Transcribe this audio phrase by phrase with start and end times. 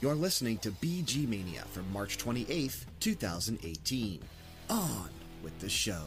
[0.00, 4.22] You're listening to BG Mania for March 28th, 2018.
[4.70, 5.10] On
[5.42, 6.06] with the show.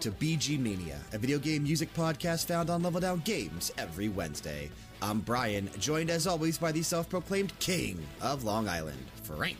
[0.00, 4.70] To BG Mania, a video game music podcast found on Level Down Games every Wednesday.
[5.02, 9.56] I'm Brian, joined as always by the self proclaimed King of Long Island, Frank.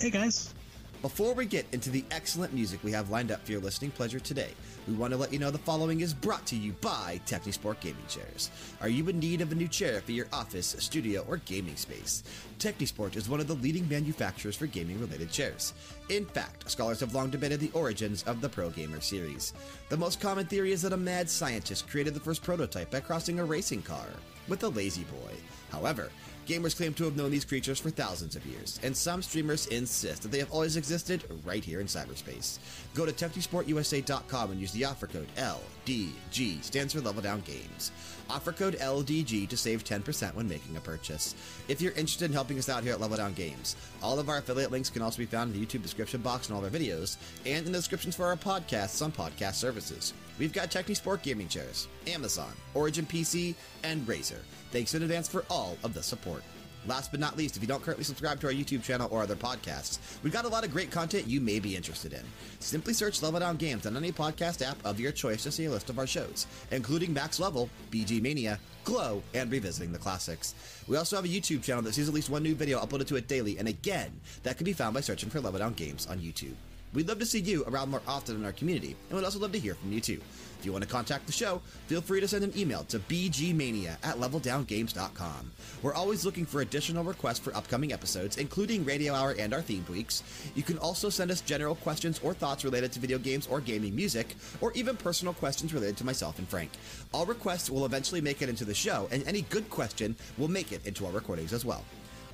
[0.00, 0.54] Hey guys.
[1.00, 4.18] Before we get into the excellent music we have lined up for your listening pleasure
[4.18, 4.50] today,
[4.88, 8.02] we want to let you know the following is brought to you by Technisport Gaming
[8.08, 8.50] Chairs.
[8.80, 12.24] Are you in need of a new chair for your office, studio, or gaming space?
[12.58, 15.72] Technisport is one of the leading manufacturers for gaming related chairs.
[16.08, 19.52] In fact, scholars have long debated the origins of the Pro Gamer series.
[19.90, 23.38] The most common theory is that a mad scientist created the first prototype by crossing
[23.38, 24.08] a racing car
[24.48, 25.34] with a lazy boy.
[25.70, 26.10] However,
[26.48, 30.22] Gamers claim to have known these creatures for thousands of years, and some streamers insist
[30.22, 32.58] that they have always existed right here in cyberspace.
[32.94, 37.92] Go to TechnisportUSA.com and use the offer code LDG, stands for Level Down Games.
[38.30, 41.34] Offer code LDG to save 10% when making a purchase.
[41.68, 44.38] If you're interested in helping us out here at Level Down Games, all of our
[44.38, 46.80] affiliate links can also be found in the YouTube description box and all of our
[46.80, 50.14] videos, and in the descriptions for our podcasts on podcast services.
[50.38, 54.38] We've got Technisport Gaming Chairs, Amazon, Origin PC, and Razer.
[54.70, 56.42] Thanks in advance for all of the support.
[56.86, 59.34] Last but not least, if you don't currently subscribe to our YouTube channel or other
[59.34, 62.22] podcasts, we've got a lot of great content you may be interested in.
[62.60, 65.70] Simply search Level Down Games on any podcast app of your choice to see a
[65.70, 70.54] list of our shows, including Max Level, BG Mania, Glow, and Revisiting the Classics.
[70.86, 73.16] We also have a YouTube channel that sees at least one new video uploaded to
[73.16, 76.18] it daily, and again, that can be found by searching for Level Down Games on
[76.18, 76.54] YouTube.
[76.94, 79.52] We'd love to see you around more often in our community, and we'd also love
[79.52, 80.20] to hear from you too.
[80.58, 83.96] If you want to contact the show, feel free to send an email to bgmania
[84.02, 85.52] at leveldowngames.com.
[85.82, 89.84] We're always looking for additional requests for upcoming episodes, including Radio Hour and our theme
[89.88, 90.24] weeks.
[90.56, 93.94] You can also send us general questions or thoughts related to video games or gaming
[93.94, 96.70] music, or even personal questions related to myself and Frank.
[97.12, 100.72] All requests will eventually make it into the show, and any good question will make
[100.72, 101.84] it into our recordings as well.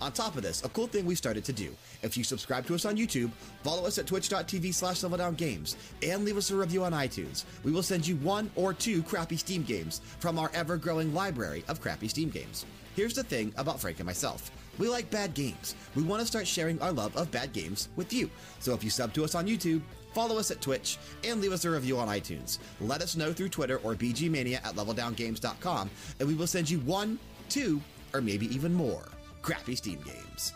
[0.00, 1.75] On top of this, a cool thing we started to do.
[2.03, 3.31] If you subscribe to us on YouTube,
[3.62, 7.82] follow us at twitch.tv slash leveldowngames, and leave us a review on iTunes, we will
[7.82, 12.09] send you one or two crappy Steam games from our ever growing library of crappy
[12.09, 12.66] Steam games.
[12.97, 14.51] Here's the thing about Frank and myself.
[14.78, 15.74] We like bad games.
[15.95, 18.28] We want to start sharing our love of bad games with you.
[18.60, 19.83] So if you sub to us on YouTube,
[20.13, 22.59] follow us at Twitch, and leave us a review on iTunes.
[22.80, 27.19] Let us know through Twitter or bgmania at leveldowngames.com, and we will send you one,
[27.48, 27.80] two,
[28.13, 29.04] or maybe even more
[29.45, 30.55] crappy Steam games.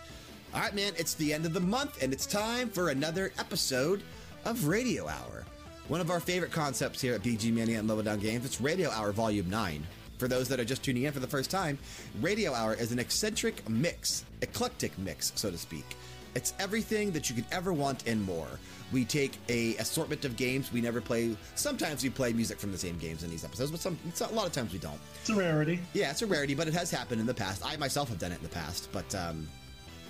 [0.54, 4.02] All right, man, it's the end of the month, and it's time for another episode
[4.46, 5.44] of Radio Hour.
[5.88, 8.90] One of our favorite concepts here at BG Mania and Level Down Games, it's Radio
[8.90, 9.86] Hour Volume 9.
[10.16, 11.78] For those that are just tuning in for the first time,
[12.22, 15.84] Radio Hour is an eccentric mix, eclectic mix, so to speak.
[16.34, 18.48] It's everything that you could ever want and more.
[18.92, 20.72] We take a assortment of games.
[20.72, 21.36] We never play.
[21.54, 24.46] Sometimes we play music from the same games in these episodes, but some a lot
[24.46, 24.98] of times we don't.
[25.20, 25.80] It's a rarity.
[25.92, 27.64] Yeah, it's a rarity, but it has happened in the past.
[27.64, 29.46] I myself have done it in the past, but um,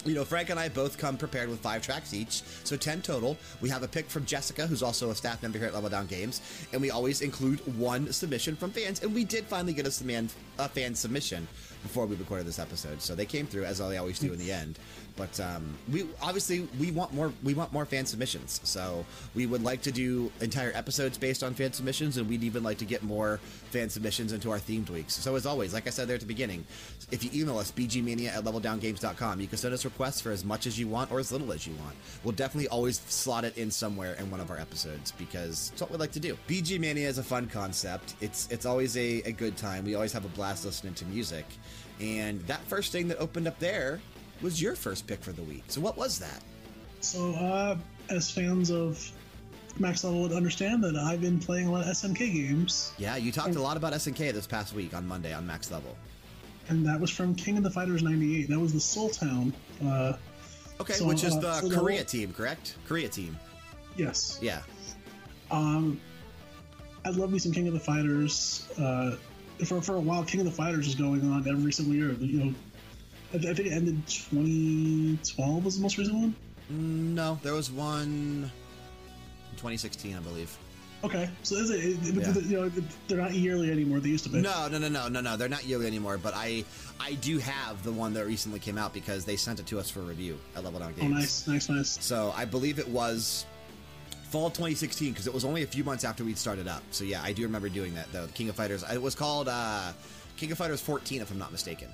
[0.05, 3.37] you know, Frank and I both come prepared with five tracks each, so 10 total.
[3.61, 6.07] We have a pick from Jessica, who's also a staff member here at Level Down
[6.07, 6.41] Games,
[6.73, 9.03] and we always include one submission from fans.
[9.03, 10.29] And we did finally get a, man,
[10.59, 11.47] a fan submission
[11.83, 14.53] before we recorded this episode, so they came through as they always do in the
[14.53, 14.79] end.
[15.17, 19.05] But um, we obviously we want more we want more fan submissions, so
[19.35, 22.79] we would like to do entire episodes based on fan submissions, and we'd even like
[22.79, 23.41] to get more
[23.71, 25.15] fan submissions into our themed weeks.
[25.15, 26.65] So as always, like I said there at the beginning,
[27.11, 30.67] if you email us bgmania at leveldowngames.com, you can send us requests for as much
[30.67, 31.97] as you want or as little as you want.
[32.23, 35.91] We'll definitely always slot it in somewhere in one of our episodes because it's what
[35.91, 36.37] we like to do.
[36.47, 38.15] BG Mania is a fun concept.
[38.21, 39.85] It's it's always a, a good time.
[39.85, 41.45] We always have a blast listening to music.
[42.01, 44.01] And that first thing that opened up there
[44.41, 45.65] was your first pick for the week.
[45.69, 46.43] So what was that?
[47.01, 47.77] So, uh,
[48.09, 49.11] as fans of
[49.79, 52.93] Max Level would understand that I've been playing a lot of SNK games.
[52.99, 55.97] Yeah, you talked a lot about SNK this past week on Monday on Max Level.
[56.69, 58.49] And that was from King of the Fighters 98.
[58.49, 59.53] That was the Soul Town.
[59.85, 60.15] Uh,
[60.81, 62.77] okay, so, which is uh, the Korea team, correct?
[62.87, 63.39] Korea team.
[63.97, 64.39] Yes.
[64.43, 64.61] Yeah.
[65.51, 66.01] Um,
[67.05, 68.69] I love me some King of the Fighters.
[68.79, 69.17] Uh,
[69.65, 72.13] for, for a while, King of the Fighters was going on every single year.
[72.13, 72.55] You know,
[73.35, 76.35] I, think it ended 2012 was the most recent one.
[76.71, 78.51] No, there was one
[79.53, 80.57] 2016, I believe.
[81.05, 82.33] Okay, so is it, yeah.
[82.41, 82.73] you know
[83.07, 84.01] they're not yearly anymore.
[84.01, 84.41] They used to be.
[84.41, 85.37] No, no, no, no, no, no.
[85.37, 86.19] They're not yearly anymore.
[86.19, 86.65] But I,
[86.99, 89.89] I do have the one that recently came out because they sent it to us
[89.89, 91.13] for review at Level Down oh, Games.
[91.13, 92.05] Oh, nice, nice, nice.
[92.05, 93.47] So I believe it was
[94.29, 96.83] fall 2016 because it was only a few months after we'd started up.
[96.91, 98.27] So yeah, I do remember doing that though.
[98.29, 98.85] King of Fighters.
[98.91, 99.93] It was called uh,
[100.37, 101.89] King of Fighters 14, if I'm not mistaken.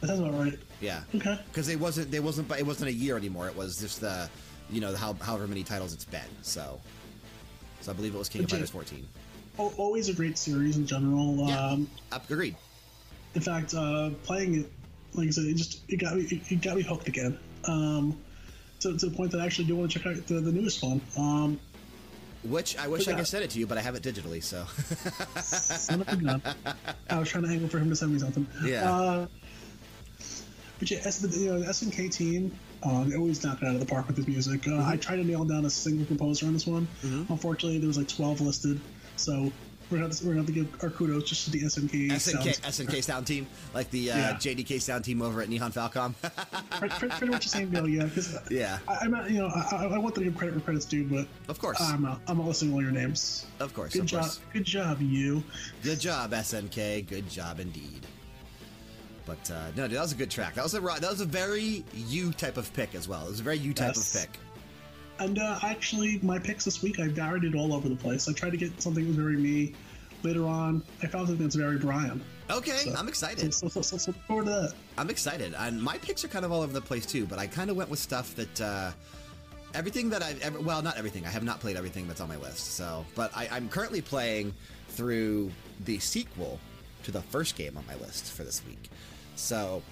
[0.00, 0.58] That sounds about right.
[0.80, 1.02] Yeah.
[1.14, 1.40] Okay.
[1.48, 2.14] Because it wasn't.
[2.14, 2.50] It wasn't.
[2.52, 3.48] It wasn't a year anymore.
[3.48, 4.30] It was just the,
[4.70, 6.20] you know, how, however many titles it's been.
[6.42, 6.80] So,
[7.80, 9.06] so I believe it was King of Fighters 14.
[9.56, 11.48] Always a great series in general.
[11.48, 11.70] Yeah.
[11.70, 12.54] Um, agreed.
[13.34, 14.72] In fact, uh, playing it,
[15.14, 17.36] like I said, it just it got me it, it got me hooked again.
[17.64, 18.16] Um,
[18.80, 20.82] to, to the point that I actually do want to check out the, the newest
[20.82, 21.00] one.
[21.16, 21.60] Um,
[22.44, 24.64] which I wish I could send it to you, but I have it digitally, so.
[25.42, 26.42] Son of a gun.
[27.10, 28.46] I was trying to angle for him to send me something.
[28.64, 28.90] Yeah.
[28.90, 29.26] Uh,
[30.78, 33.80] but yeah, the, you know, the SNK team, uh, they always knock it out of
[33.80, 34.66] the park with this music.
[34.68, 34.88] Uh, mm-hmm.
[34.88, 36.86] I tried to nail down a single composer on this one.
[37.02, 37.32] Mm-hmm.
[37.32, 38.80] Unfortunately, there was like 12 listed,
[39.16, 39.50] so
[39.90, 43.02] we're gonna, we're gonna have to give our kudos just to the SNK SNK, SNK
[43.04, 44.32] sound team, like the uh, yeah.
[44.34, 46.14] JDK sound team over at Nihon Falcom.
[46.78, 48.08] pretty, pretty, much the same deal, yeah.
[48.50, 51.04] Yeah, I, am not, you know, I, I, want to give credit where credit's due,
[51.04, 53.46] but of course, I'm not, I'm not listing all your names.
[53.60, 54.40] Of course, good of job, course.
[54.52, 55.42] good job, you.
[55.82, 57.08] Good job, SNK.
[57.08, 58.06] Good job indeed.
[59.28, 60.54] But uh, no, dude, that was a good track.
[60.54, 63.26] That was a that was a very you type of pick as well.
[63.26, 64.14] It was a very you type yes.
[64.14, 64.40] of pick.
[65.18, 68.28] And uh, actually, my picks this week, I varied it all over the place.
[68.28, 69.74] I tried to get something that was very me.
[70.22, 72.20] Later on, I found something that's very Brian.
[72.50, 73.54] Okay, so, I'm excited.
[73.54, 74.74] So, so, so, forward to that.
[74.96, 75.54] I'm excited.
[75.56, 77.76] And my picks are kind of all over the place too, but I kind of
[77.76, 78.60] went with stuff that.
[78.60, 78.90] Uh,
[79.74, 81.26] everything that I've ever, well, not everything.
[81.26, 82.72] I have not played everything that's on my list.
[82.72, 84.54] So, but I, I'm currently playing
[84.88, 85.50] through
[85.84, 86.58] the sequel
[87.04, 88.90] to the first game on my list for this week.
[89.36, 89.82] So,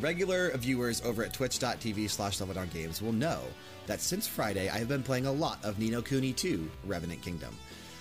[0.00, 2.40] regular viewers over at twitch.tv slash
[2.72, 3.40] games will know
[3.86, 7.22] that since Friday, I have been playing a lot of Ni no Kuni 2 Revenant
[7.22, 7.54] Kingdom.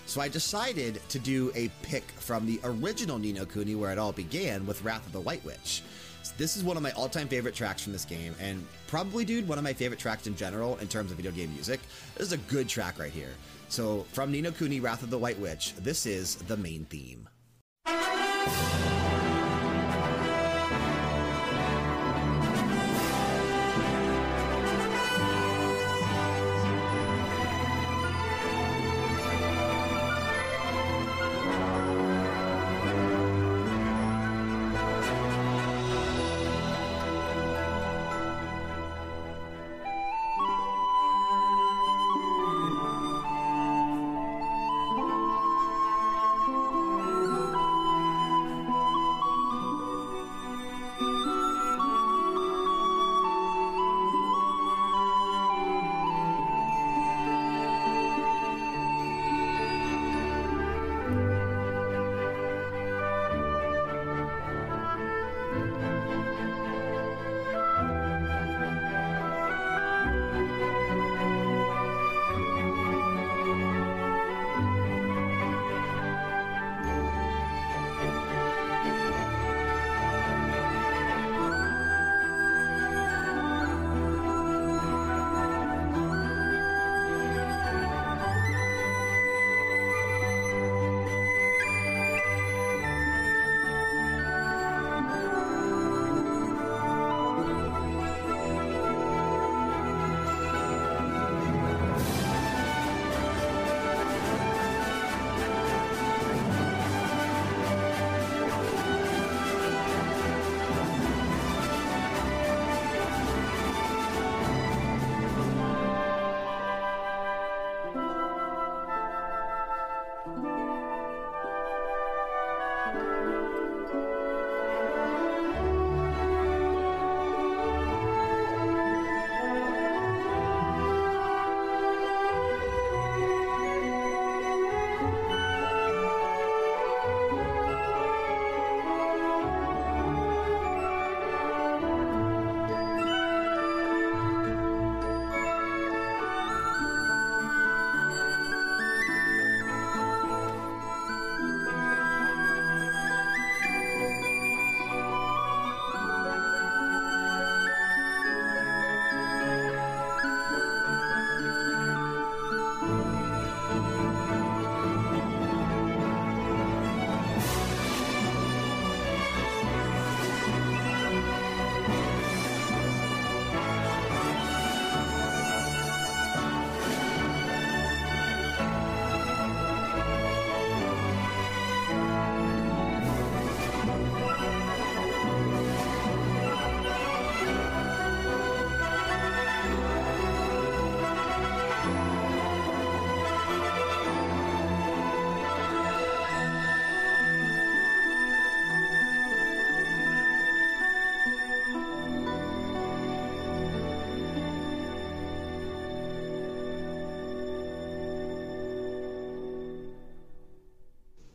[0.06, 3.98] So I decided to do a pick from the original Ni no Kuni where it
[3.98, 5.82] all began with Wrath of the White Witch.
[6.38, 9.48] This is one of my all time favorite tracks from this game, and probably, dude,
[9.48, 11.82] one of my favorite tracks in general in terms of video game music.
[12.16, 13.34] This is a good track right here.
[13.70, 17.28] So, from Ni no Kuni Wrath of the White Witch, this is the main theme.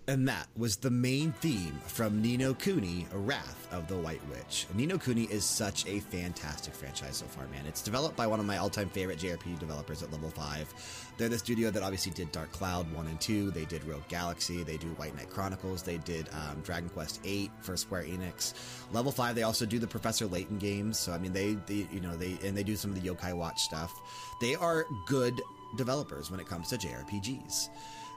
[0.09, 4.67] And that was the main theme from Ni no Kuni, Wrath of the White Witch.
[4.73, 7.67] Ni no Kuni is such a fantastic franchise so far, man.
[7.67, 11.13] It's developed by one of my all time favorite JRPG developers at Level 5.
[11.19, 13.51] They're the studio that obviously did Dark Cloud 1 and 2.
[13.51, 14.63] They did Rogue Galaxy.
[14.63, 15.83] They do White Knight Chronicles.
[15.83, 18.55] They did um, Dragon Quest 8 for Square Enix.
[18.93, 20.99] Level 5, they also do the Professor Layton games.
[20.99, 23.35] So, I mean, they, they, you know, they, and they do some of the Yokai
[23.35, 23.93] Watch stuff.
[24.41, 25.39] They are good
[25.77, 27.69] developers when it comes to JRPGs.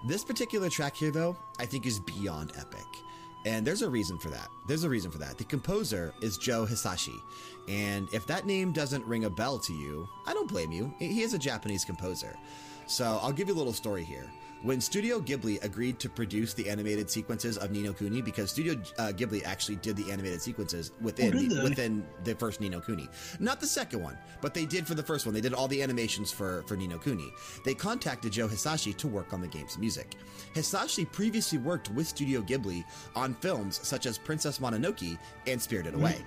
[0.04, 2.86] This particular track here, though, I think is beyond epic.
[3.46, 4.50] And there's a reason for that.
[4.68, 5.38] There's a reason for that.
[5.38, 7.20] The composer is Joe Hisaishi.
[7.68, 10.94] And if that name doesn't ring a bell to you, I don't blame you.
[11.00, 12.36] He is a Japanese composer.
[12.88, 14.26] So I'll give you a little story here.
[14.64, 18.74] When Studio Ghibli agreed to produce the animated sequences of Ni no Kuni, because Studio
[19.00, 22.80] uh, Ghibli actually did the animated sequences within, Oh, the, within the first Ni no
[22.80, 23.10] Kuni.
[23.40, 25.34] Not the second one, but they did for the first one.
[25.34, 27.34] They did all the animations for, for Ni no Kuni.
[27.66, 30.16] They contacted Joe Hisaishi to work on the game's music.
[30.54, 32.84] Hisaishi previously worked with Studio Ghibli
[33.16, 36.18] on films such as Princess Mononoke and Spirited Away.
[36.20, 36.26] Oh,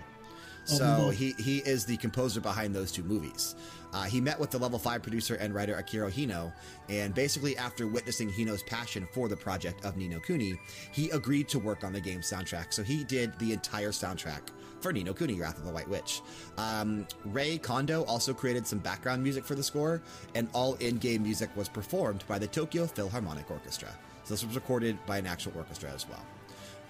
[0.64, 1.14] So both.
[1.14, 3.54] he, he is the composer behind those two movies.
[3.94, 6.52] Uh, he met with the level 5 producer and writer Akira Hino,
[6.88, 10.58] and basically, after witnessing Hino's passion for the project of Ni no Kuni,
[10.90, 12.72] he agreed to work on the game's soundtrack.
[12.72, 14.40] So he did the entire soundtrack
[14.80, 16.22] for Ni no Kuni, Wrath of the White Witch.
[16.58, 20.02] Um, Rei Kondoh also created some background music for the score,
[20.34, 23.88] and all in game music was performed by the Tokyo Philharmonic Orchestra.
[24.24, 26.26] So this was recorded by an actual orchestra as well.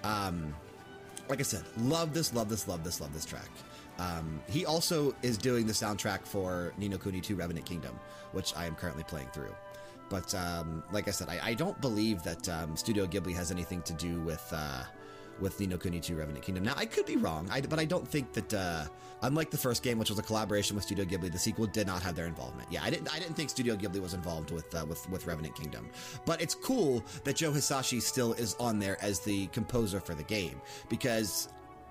[0.05, 0.55] Um,
[1.29, 3.51] like I said, love this, love this, love this, love this track.
[3.99, 7.99] Um, he also is doing the soundtrack for Ni no Kuni 2 Revenant Kingdom,
[8.33, 9.55] which I am currently playing through.
[10.09, 13.83] But um, like I said, I, I don't believe that um, Studio Ghibli has anything
[13.83, 14.85] to do with uh,
[15.41, 16.65] with Ni no Kuni 2 Revenant Kingdom.
[16.65, 18.85] Now, I could be wrong, I, but I don't think that, uh,
[19.23, 22.03] unlike the first game, which was a collaboration with Studio Ghibli, the sequel did not
[22.03, 22.69] have their involvement.
[22.71, 25.55] Yeah, I didn't, I didn't think Studio Ghibli was involved with, uh, with, with Revenant
[25.55, 25.91] Kingdom.
[26.25, 30.25] But it's cool that Joe Hisaishi still is on there as the composer for the
[30.25, 31.49] game because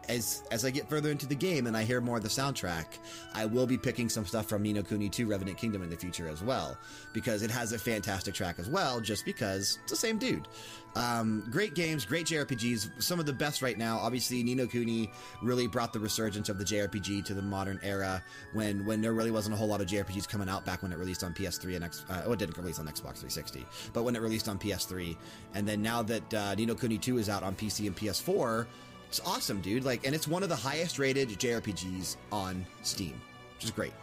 [0.09, 2.85] as as I get further into the game and I hear more of the soundtrack,
[3.33, 5.95] I will be picking some stuff from Ni no Kuni 2 Revenant Kingdom in the
[5.95, 6.77] future as well,
[7.13, 10.47] because it has a fantastic track as well, just because it's the same dude.
[10.95, 13.97] Um, great games, great JRPGs, some of the best right now.
[13.97, 18.23] Obviously, Ni no Kuni really brought the resurgence of the JRPG to the modern era
[18.53, 20.97] when when there really wasn't a whole lot of JRPGs coming out back when it
[20.97, 22.05] released on PS3 and X.
[22.09, 25.15] Uh, oh, it didn't release on Xbox 360, but when it released on PS3,
[25.55, 28.67] and then now that uh, Ni no Kuni 2 is out on PC and PS4.
[29.13, 29.85] It's awesome, dude.
[29.85, 33.13] Like, and it's one of the highest rated JRPGs on Steam,
[33.53, 33.93] which is great.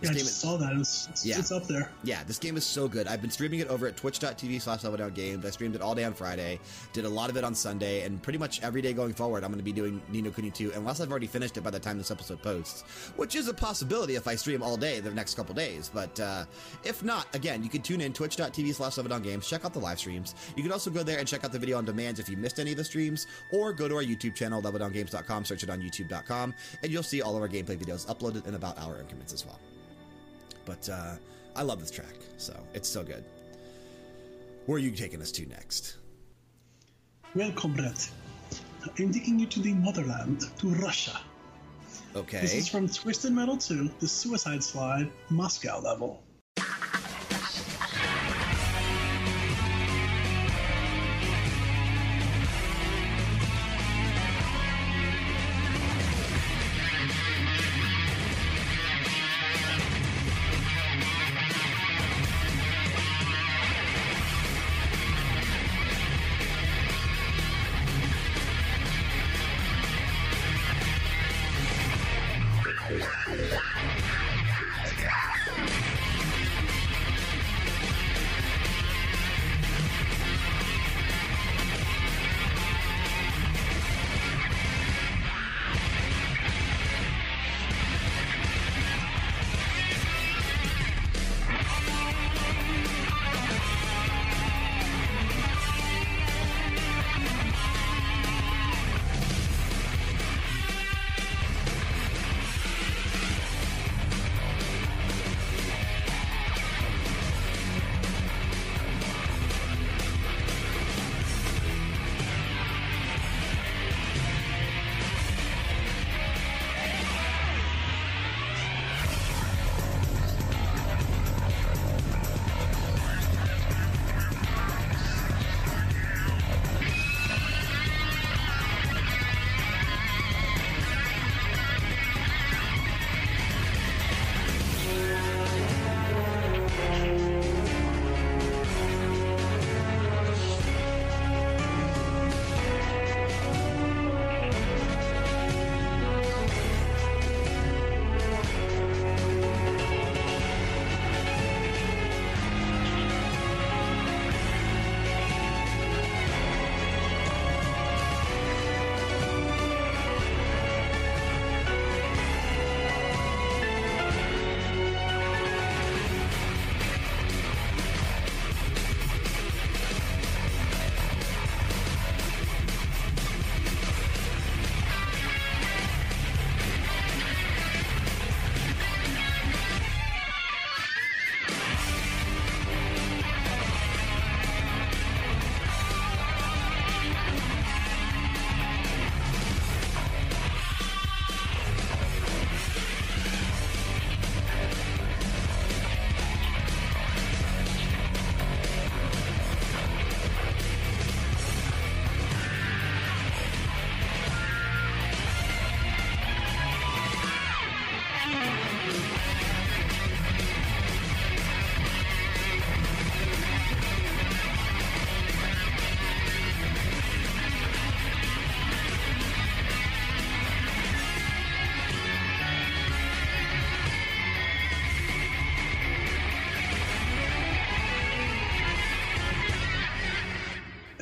[0.00, 0.72] This Yeah, I game just is, saw that.
[0.74, 1.38] It's, it's, Yeah.
[1.38, 1.90] it's up there.
[2.04, 3.08] yeah, this game is so good.
[3.08, 5.44] I've been streaming it over at twitch.tv slash level down games.
[5.44, 6.60] I streamed it all day on Friday,
[6.92, 9.50] did a lot of it on Sunday, and pretty much every day going forward, I'm
[9.50, 11.80] going to be doing Ni no Kuni 2, unless I've already finished it by the
[11.80, 12.82] time this episode posts,
[13.16, 15.90] which is a possibility if I stream all day the next couple days.
[15.92, 16.44] But uh,
[16.84, 19.80] if not, again, you can tune in twitch.tv slash level down games, check out the
[19.80, 20.34] live streams.
[20.56, 22.60] You can also go there and check out the video on demands if you missed
[22.60, 26.54] any of the streams, or go to our YouTube channel, leveldowngames.com, search it on youtube.com,
[26.82, 29.58] and you'll see all of our gameplay videos uploaded in about hour increments as well.
[30.68, 31.14] But uh,
[31.56, 33.24] I love this track, so it's so good.
[34.66, 35.96] Where are you taking us to next?
[37.34, 37.98] Well, comrade,
[38.98, 41.18] I'm taking you to the motherland, to Russia.
[42.14, 42.40] Okay.
[42.40, 46.22] This is from Twisted Metal 2, the Suicide Slide Moscow level.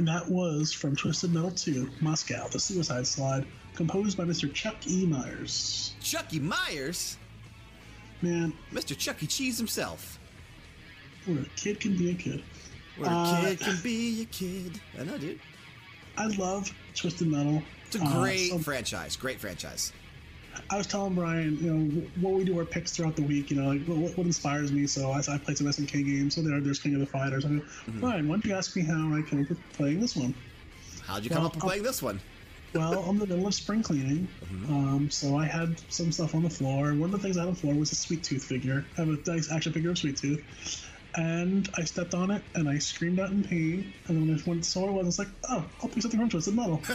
[0.07, 4.53] And that was from Twisted Metal 2, Moscow, the Suicide Slide, composed by Mr.
[4.55, 5.05] Chuck E.
[5.05, 5.95] Myers.
[6.01, 7.17] Chucky Myers?
[8.23, 8.97] Man, Mr.
[8.97, 10.21] Chucky Cheese himself.
[11.25, 12.45] where a kid can be a kid.
[12.99, 14.81] Where a Uh, kid can be a kid.
[14.97, 15.41] I know, dude.
[16.17, 17.61] I love Twisted Metal.
[17.87, 19.17] It's a Uh, great so- franchise.
[19.17, 19.93] Great franchise.
[20.71, 23.57] I was telling Brian, you know, what we do our picks throughout the week, you
[23.61, 24.87] know, like what, what inspires me.
[24.87, 26.35] So I, I played some SNK games.
[26.35, 27.45] So there, there's King of the Fighters.
[27.45, 28.01] I go, Mm-hmm.
[28.01, 30.35] Brian, why don't you ask me how I came up with playing this one?
[31.07, 32.21] How'd you come up with playing this one?
[32.75, 34.75] Well, I'm in the middle of spring cleaning, Mm-hmm.
[34.75, 36.89] um, so I had some stuff on the floor.
[36.95, 38.85] One of the things I had on the floor was a Sweet Tooth figure.
[38.97, 40.43] I have a nice action figure of Sweet Tooth.
[41.15, 43.91] And I stepped on it and I screamed out in pain.
[44.09, 46.01] And then when I went saw what it was, I was like, oh, I'll play
[46.03, 46.79] something from Twisted Metal.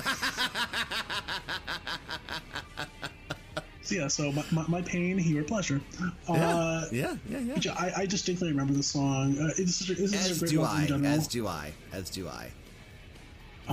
[3.91, 5.81] so yeah, so my, my, my pain, your pleasure.
[6.27, 7.53] Uh, yeah, yeah, yeah.
[7.53, 9.37] which I, I distinctly remember the song.
[9.37, 10.85] Uh, this is, this is As a great do I.
[11.05, 11.73] As do I.
[11.91, 12.51] As do I.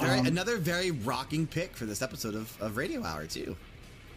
[0.01, 3.57] Very, Um, another very rocking pick for this episode of, of Radio Hour, too.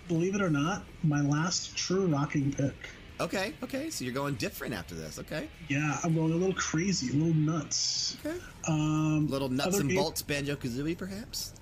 [0.08, 2.74] Believe it or not, my last true rocking pick.
[3.20, 3.90] Okay, okay.
[3.92, 5.20] So you're going different after this.
[5.20, 5.48] Okay.
[5.70, 8.18] Yeah, I'm going a little crazy, a little nuts.
[8.26, 8.36] Okay.
[8.68, 11.54] Um, Little nuts and game- bolts, Banjo Kazooie, perhaps?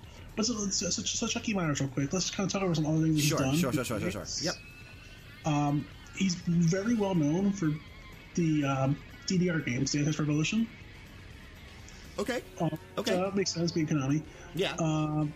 [0.42, 2.14] So, so, so, so Chucky Myers, real quick.
[2.14, 3.74] Let's kind of talk over some other things Sure, he's done.
[3.74, 4.26] sure, sure, sure, sure, sure.
[4.44, 4.54] Yep.
[5.46, 7.72] Um, he's very well known for
[8.36, 8.98] the um,
[9.28, 10.68] DDR games, Dance Revolution.
[12.18, 12.42] Okay.
[12.60, 13.12] Um, Okay.
[13.12, 14.22] So that makes sense being Konami.
[14.56, 14.74] Yeah.
[14.80, 15.32] Um,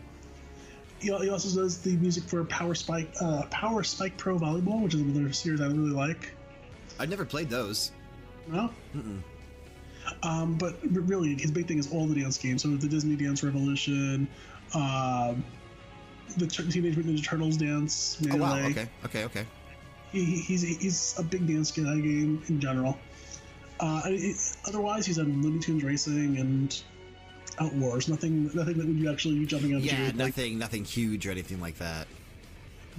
[1.00, 4.94] he, he also does the music for Power Spike, uh, Power Spike Pro Volleyball, which
[4.94, 6.34] is another series I really like.
[7.00, 7.92] I've never played those.
[8.48, 8.70] No.
[10.22, 12.63] Um, but really, his big thing is all the dance games.
[12.63, 14.28] So the Disney Dance Revolution,
[14.76, 15.44] um,
[16.38, 18.18] the Teenage Mutant Ninja Turtles dance.
[18.32, 18.58] Oh, wow.
[18.66, 19.46] Okay, okay, okay.
[20.12, 22.98] He, he- he's he's a big dance guy game in general.
[23.80, 26.82] Uh, it- otherwise, he's on Looney Tunes Racing and
[27.60, 28.08] Out Wars.
[28.08, 29.88] Nothing, nothing that would you actually be jumping onto.
[29.88, 32.08] Yeah, like nothing, nothing huge or anything like that.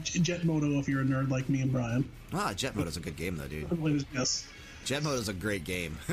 [0.02, 2.08] Jet Moto, if you're a nerd like me and Brian.
[2.32, 4.04] Ah, Jet Moto's a good game, though, dude.
[4.12, 4.44] Yes.
[4.84, 5.96] Jet Moto's a great game.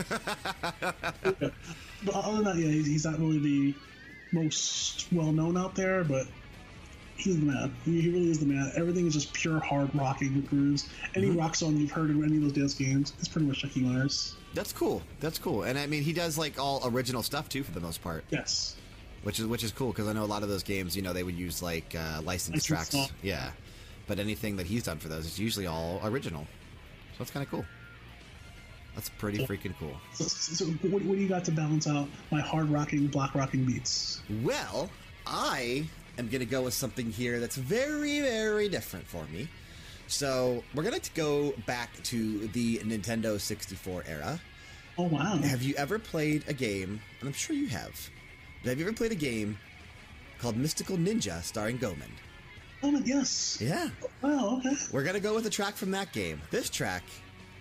[2.03, 3.75] But other than that, yeah, he's, he's not really the
[4.31, 6.27] most well known out there, but
[7.17, 7.73] he's the man.
[7.85, 8.71] He, he really is the man.
[8.75, 10.89] Everything is just pure hard rocking grooves.
[11.15, 13.81] Any rock song you've heard in any of those dance games is pretty much Chucky
[13.81, 14.35] Myers.
[14.53, 15.01] That's cool.
[15.19, 15.63] That's cool.
[15.63, 18.75] And I mean, he does like all original stuff too, for the most part, Yes.
[19.23, 21.13] which is which is cool because I know a lot of those games, you know,
[21.13, 22.89] they would use like uh, licensed tracks.
[22.89, 23.07] song.
[23.21, 23.51] Yeah,
[24.07, 26.43] but anything that he's done for those is usually all original.
[27.13, 27.65] So that's kind of cool.
[28.95, 29.95] That's pretty freaking cool.
[30.13, 33.63] So, so what, what do you got to balance out my hard rocking, block rocking
[33.65, 34.21] beats?
[34.43, 34.89] Well,
[35.25, 35.85] I
[36.17, 39.47] am going to go with something here that's very, very different for me.
[40.07, 44.39] So we're going to go back to the Nintendo 64 era.
[44.97, 45.37] Oh wow!
[45.37, 48.09] Have you ever played a game, and I'm sure you have,
[48.61, 49.57] but have you ever played a game
[50.37, 52.11] called Mystical Ninja starring Goemon?
[52.83, 53.57] Oh my- yes.
[53.61, 53.89] Yeah.
[54.03, 54.57] Oh, wow.
[54.57, 54.75] Okay.
[54.91, 56.41] We're going to go with a track from that game.
[56.51, 57.03] This track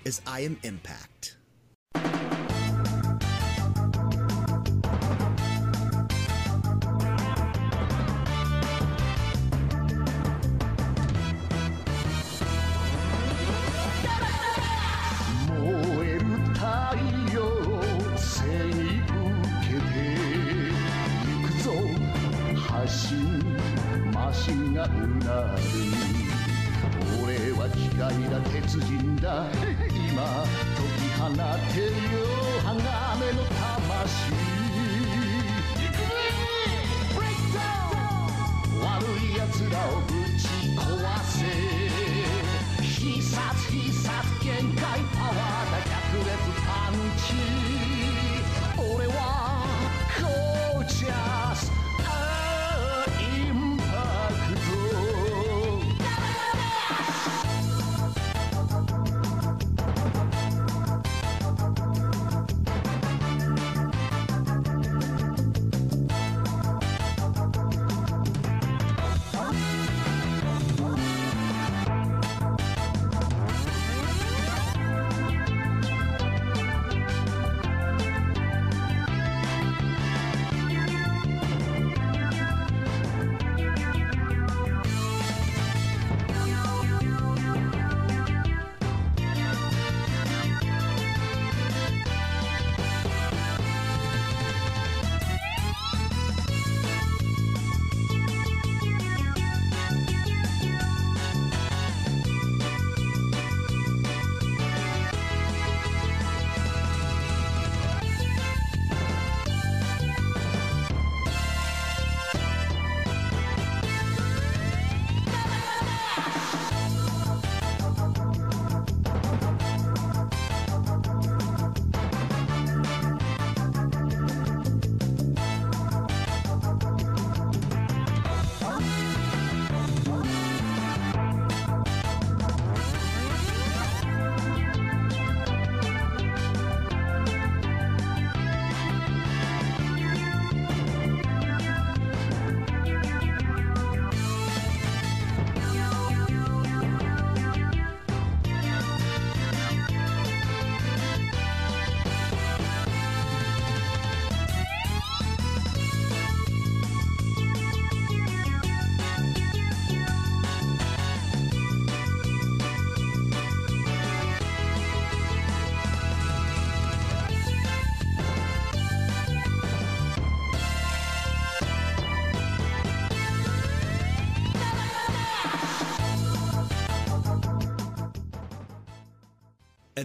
[0.05, 1.37] is I am impact.
[27.23, 29.47] 俺は機械だ鉄人だ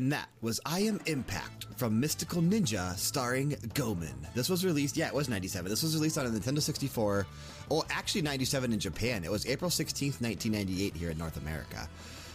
[0.05, 4.27] And that was I Am Impact from Mystical Ninja starring Goemon.
[4.35, 5.67] This was released, yeah, it was 97.
[5.67, 7.25] This was released on a Nintendo 64.
[7.71, 9.23] Well, actually 97 in Japan.
[9.23, 11.89] It was April 16th, 1998 here in North America.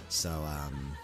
[0.09, 0.97] So, um,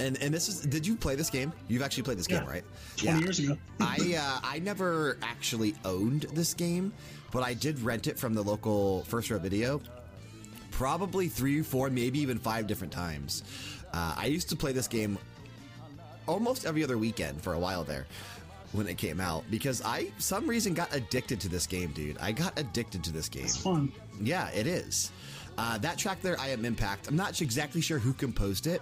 [0.00, 1.52] and and this is did you play this game?
[1.68, 2.50] You've actually played this game, Yeah.
[2.50, 2.64] right?
[2.96, 3.56] 20 years ago.
[3.80, 6.92] I uh, I never actually owned this game,
[7.30, 9.80] but I did rent it from the local First Row Video.
[10.72, 13.44] Probably three, four, maybe even five different times.
[13.92, 15.16] Uh, I used to play this game
[16.28, 18.06] almost every other weekend for a while there
[18.72, 22.18] when it came out because I some reason got addicted to this game, dude.
[22.18, 23.44] I got addicted to this game.
[23.44, 23.90] It's fun.
[24.20, 25.10] Yeah, it is.
[25.56, 27.08] Uh, that track there, I Am Impact.
[27.08, 28.80] I'm not exactly sure who composed it,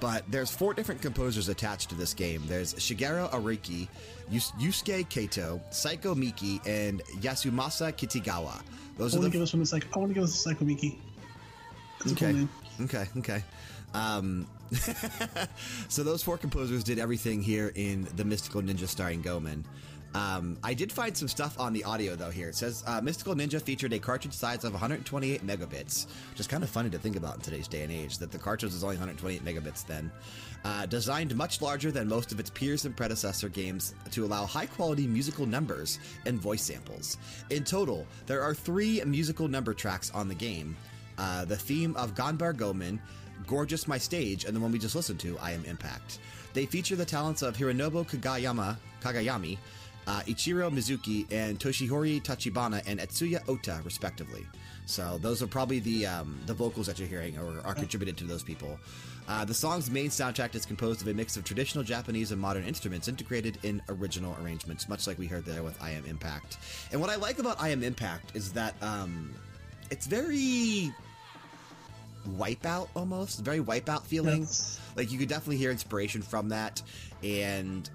[0.00, 2.42] but there's four different composers attached to this game.
[2.46, 3.86] There's Shigeru Araki,
[4.30, 8.62] Yus- Yusuke Kato, Saiko Miki, and Yasumasa Kitagawa.
[8.96, 9.86] Those I are want to the give this one psych.
[9.94, 10.98] I want to give a Psycho Miki.
[12.00, 12.48] It's a cool Okay.
[12.80, 13.06] Okay.
[13.18, 13.44] Okay.
[13.92, 14.46] Um,
[15.88, 19.64] so those four composers did everything here in the Mystical Ninja starring Goemon.
[20.14, 22.30] Um, I did find some stuff on the audio though.
[22.30, 26.46] Here it says uh, Mystical Ninja featured a cartridge size of 128 megabits, which is
[26.46, 28.16] kind of funny to think about in today's day and age.
[28.18, 30.10] That the cartridge was only 128 megabits then.
[30.64, 34.66] Uh, designed much larger than most of its peers and predecessor games to allow high
[34.66, 37.18] quality musical numbers and voice samples.
[37.50, 40.76] In total, there are three musical number tracks on the game
[41.18, 43.00] uh, the theme of Ganbar Goemon,
[43.46, 46.18] Gorgeous My Stage, and the one we just listened to, I Am Impact.
[46.54, 49.58] They feature the talents of Hironobu Kageyama, Kagayami,
[50.06, 54.46] uh, Ichiro Mizuki, and Toshihori Tachibana and Etsuya Ota, respectively.
[54.86, 58.24] So those are probably the um, the vocals that you're hearing or are contributed to
[58.24, 58.78] those people.
[59.28, 62.64] Uh, the song's main soundtrack is composed of a mix of traditional Japanese and modern
[62.64, 66.58] instruments integrated in original arrangements, much like we heard there with I Am Impact.
[66.92, 69.34] And what I like about I Am Impact is that um,
[69.90, 70.92] it's very
[72.26, 74.40] wipeout almost very wipeout feeling.
[74.40, 74.80] Yes.
[74.96, 76.82] like you could definitely hear inspiration from that.
[77.22, 77.88] And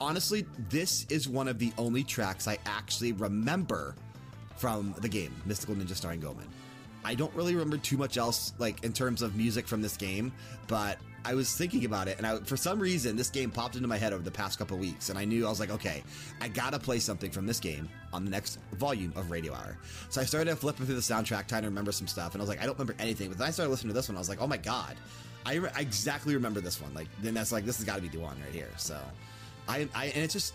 [0.00, 3.94] honestly this is one of the only tracks i actually remember
[4.56, 6.46] from the game mystical ninja starring goemon
[7.04, 10.32] i don't really remember too much else like in terms of music from this game
[10.66, 13.88] but i was thinking about it and I, for some reason this game popped into
[13.88, 16.02] my head over the past couple weeks and i knew i was like okay
[16.40, 19.76] i gotta play something from this game on the next volume of radio hour.
[20.10, 22.48] So i started flipping through the soundtrack trying to remember some stuff and i was
[22.48, 24.28] like i don't remember anything but then i started listening to this one i was
[24.28, 24.96] like oh my god.
[25.46, 28.02] I, re- I exactly remember this one like then that's like this has got to
[28.02, 28.98] be the one right here so.
[29.68, 30.54] I, I and it's just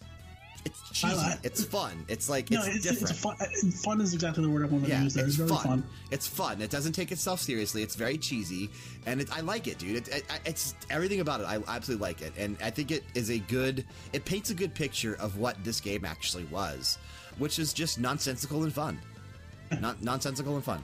[0.65, 1.15] it's cheesy.
[1.15, 2.06] like- it's fun.
[2.08, 3.10] It's like No, it's, it's, different.
[3.12, 3.72] it's fun.
[3.84, 5.26] Fun is exactly the word I want to yeah, use there.
[5.26, 5.63] it's It's, fun.
[5.63, 5.84] fun.
[6.12, 6.62] It's fun.
[6.62, 7.82] It doesn't take itself seriously.
[7.84, 8.69] It's very cheesy,
[9.06, 9.95] and it, I like it, dude.
[9.98, 11.45] It, it, it's everything about it.
[11.45, 13.86] I absolutely like it, and I think it is a good.
[14.13, 16.98] It paints a good picture of what this game actually was,
[17.38, 19.00] which is just nonsensical and fun.
[19.82, 20.84] Not nonsensical and fun.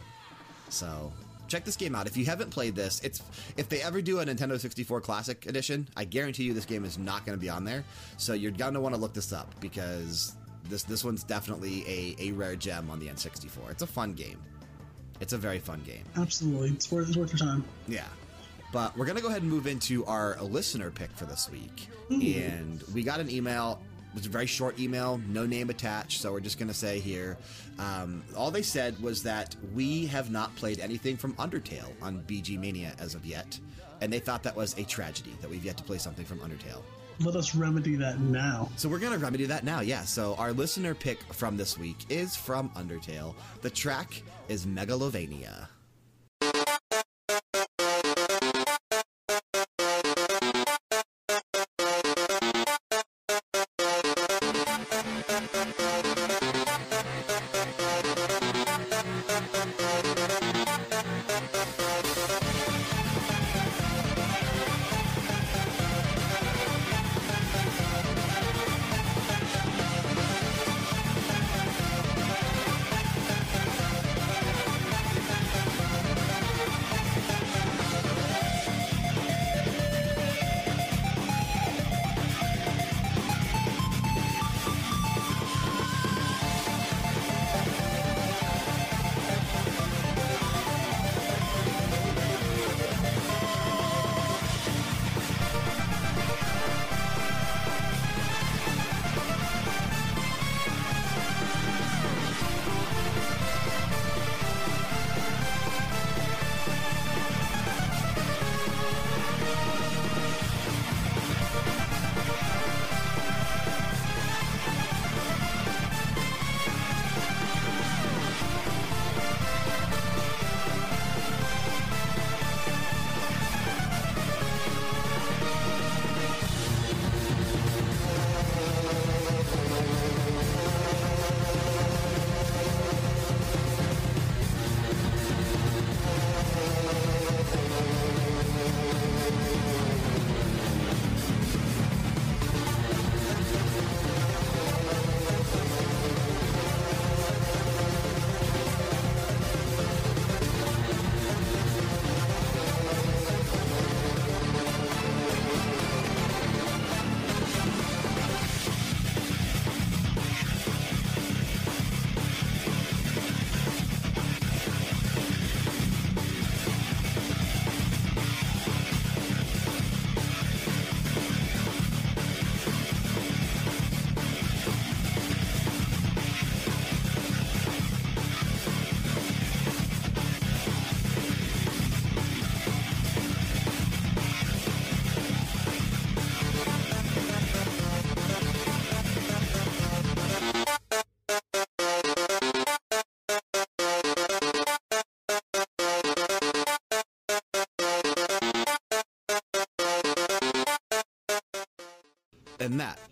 [0.70, 1.12] So
[1.56, 2.06] check this game out.
[2.06, 3.22] If you haven't played this, it's
[3.56, 6.98] if they ever do a Nintendo 64 Classic Edition, I guarantee you this game is
[6.98, 7.84] not going to be on there.
[8.18, 10.36] So you're gonna want to look this up because
[10.70, 13.72] this this one's definitely a, a rare gem on the N64.
[13.72, 14.40] It's a fun game.
[15.22, 16.04] It's a very fun game.
[16.18, 17.64] Absolutely, it's worth it's worth your time.
[17.88, 18.04] Yeah.
[18.74, 21.88] But we're going to go ahead and move into our listener pick for this week.
[22.10, 23.80] And we got an email.
[24.16, 26.22] It was a very short email, no name attached.
[26.22, 27.38] So we're just going to say here
[27.78, 32.58] um, all they said was that we have not played anything from Undertale on BG
[32.58, 33.60] Mania as of yet.
[34.00, 36.82] And they thought that was a tragedy that we've yet to play something from Undertale.
[37.20, 38.70] Let us remedy that now.
[38.78, 40.04] So we're going to remedy that now, yeah.
[40.04, 43.36] So our listener pick from this week is from Undertale.
[43.64, 45.68] The track is Megalovania.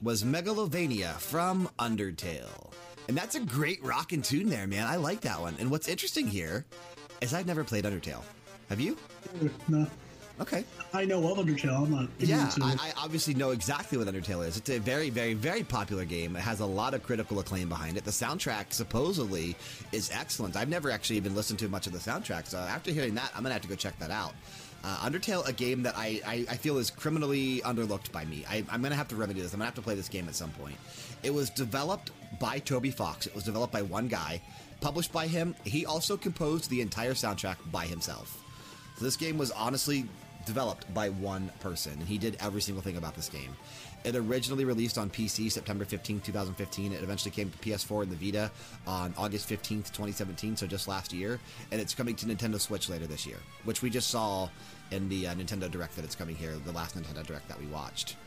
[0.03, 2.73] Was Megalovania from Undertale.
[3.07, 4.85] And that's a great rockin' tune there, man.
[4.85, 5.55] I like that one.
[5.59, 6.65] And what's interesting here
[7.21, 8.21] is I've never played Undertale.
[8.69, 8.97] Have you?
[9.69, 9.87] No.
[10.41, 10.65] Okay.
[10.93, 11.83] I know of Undertale.
[11.83, 12.09] I'm not.
[12.19, 12.73] Yeah, I.
[12.79, 14.57] I obviously know exactly what Undertale is.
[14.57, 16.35] It's a very, very, very popular game.
[16.35, 18.03] It has a lot of critical acclaim behind it.
[18.03, 19.55] The soundtrack supposedly
[19.91, 20.57] is excellent.
[20.57, 23.43] I've never actually even listened to much of the soundtrack, so after hearing that, I'm
[23.43, 24.33] gonna have to go check that out.
[24.83, 28.45] Uh, Undertale, a game that I, I, I feel is criminally underlooked by me.
[28.49, 29.53] I, I'm gonna have to remedy this.
[29.53, 30.75] I'm gonna have to play this game at some point.
[31.23, 33.25] It was developed by Toby Fox.
[33.25, 34.41] It was developed by one guy,
[34.81, 35.55] published by him.
[35.63, 38.43] He also composed the entire soundtrack by himself.
[38.97, 40.05] So this game was honestly
[40.45, 43.55] developed by one person, and he did every single thing about this game.
[44.03, 46.91] It originally released on PC September 15, 2015.
[46.91, 48.51] It eventually came to PS4 and the Vita
[48.85, 51.39] on August 15th, 2017, so just last year.
[51.71, 54.49] And it's coming to Nintendo Switch later this year, which we just saw
[54.91, 57.67] in the uh, Nintendo Direct that it's coming here, the last Nintendo Direct that we
[57.67, 58.17] watched.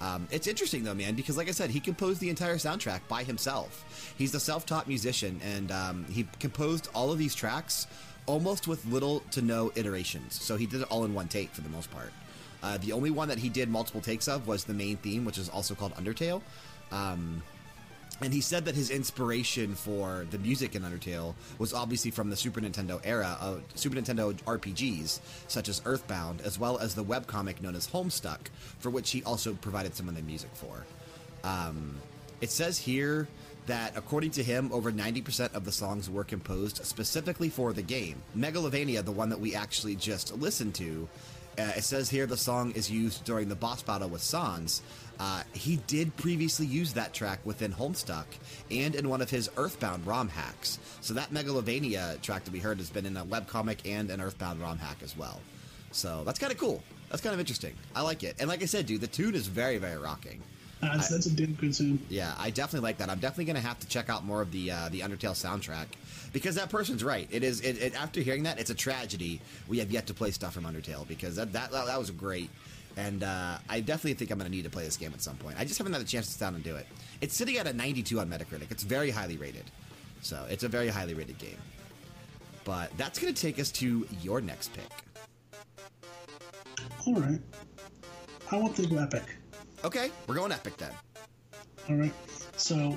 [0.00, 3.22] Um, it's interesting though, man, because like I said, he composed the entire soundtrack by
[3.22, 4.14] himself.
[4.18, 7.86] He's a self-taught musician, and um, he composed all of these tracks
[8.26, 10.40] almost with little to no iterations.
[10.40, 12.12] So he did it all in one take for the most part.
[12.62, 15.36] Uh, the only one that he did multiple takes of was the main theme, which
[15.36, 16.40] is also called Undertale.
[16.90, 17.42] Um,
[18.22, 22.36] and he said that his inspiration for the music in Undertale was obviously from the
[22.36, 27.60] Super Nintendo era of Super Nintendo RPGs, such as Earthbound, as well as the webcomic
[27.60, 28.38] known as Homestuck,
[28.78, 30.86] for which he also provided some of the music for.
[31.42, 31.96] Um,
[32.40, 33.26] it says here
[33.66, 38.22] that, according to him, over 90% of the songs were composed specifically for the game.
[38.36, 41.08] Megalovania, the one that we actually just listened to,
[41.58, 44.82] uh, it says here the song is used during the boss battle with Sans.
[45.20, 48.24] Uh, he did previously use that track within Homestuck
[48.70, 50.78] and in one of his Earthbound ROM hacks.
[51.00, 54.60] So that Megalovania track that we heard has been in a webcomic and an Earthbound
[54.60, 55.40] ROM hack as well.
[55.92, 56.82] So that's kind of cool.
[57.08, 57.74] That's kind of interesting.
[57.94, 58.34] I like it.
[58.40, 60.42] And like I said, dude, the tune is very, very rocking.
[60.92, 62.04] That's, that's a damn good tune.
[62.08, 63.10] Yeah, I definitely like that.
[63.10, 65.86] I'm definitely going to have to check out more of the uh, the Undertale soundtrack
[66.32, 67.28] because that person's right.
[67.30, 67.60] It is.
[67.60, 70.64] It, it, after hearing that, it's a tragedy we have yet to play stuff from
[70.64, 72.50] Undertale because that that, that was great,
[72.96, 75.36] and uh, I definitely think I'm going to need to play this game at some
[75.36, 75.58] point.
[75.58, 76.86] I just haven't had a chance to sit down and do it.
[77.20, 78.70] It's sitting at a 92 on Metacritic.
[78.70, 79.64] It's very highly rated,
[80.22, 81.58] so it's a very highly rated game.
[82.64, 84.90] But that's going to take us to your next pick.
[87.06, 87.40] All right.
[88.50, 89.24] I want to go epic.
[89.84, 90.92] Okay, we're going epic then.
[91.90, 92.12] All right.
[92.56, 92.96] So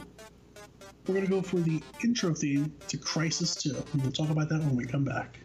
[1.05, 3.75] we're gonna go for the intro theme to Crysis 2.
[3.91, 5.37] And we'll talk about that when we come back.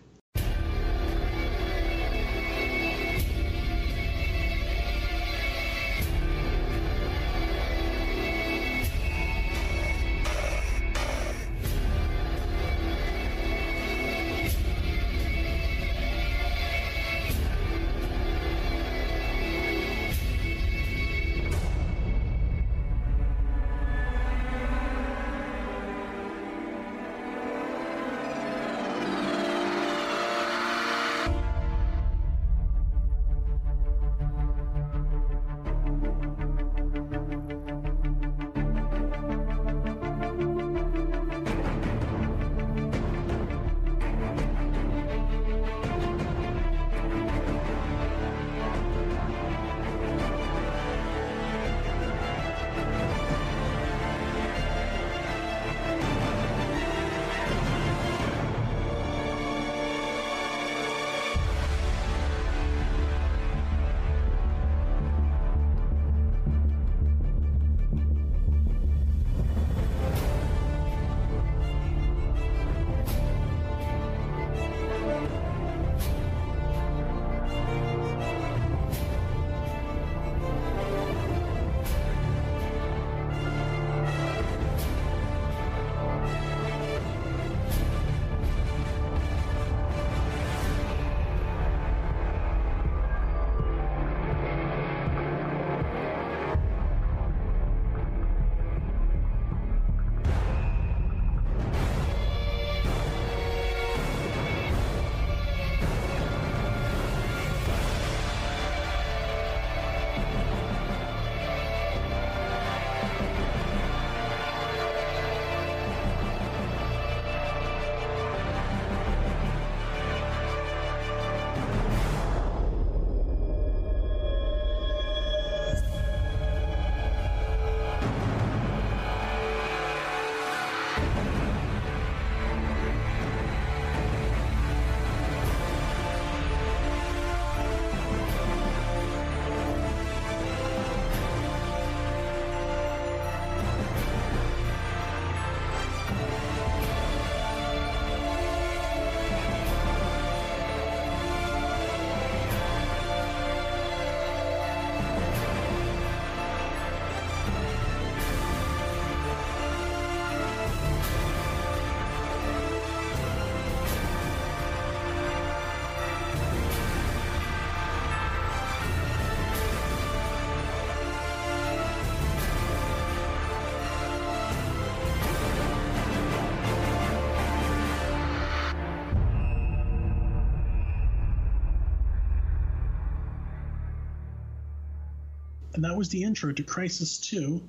[185.83, 187.61] And that was the intro to Crysis 2,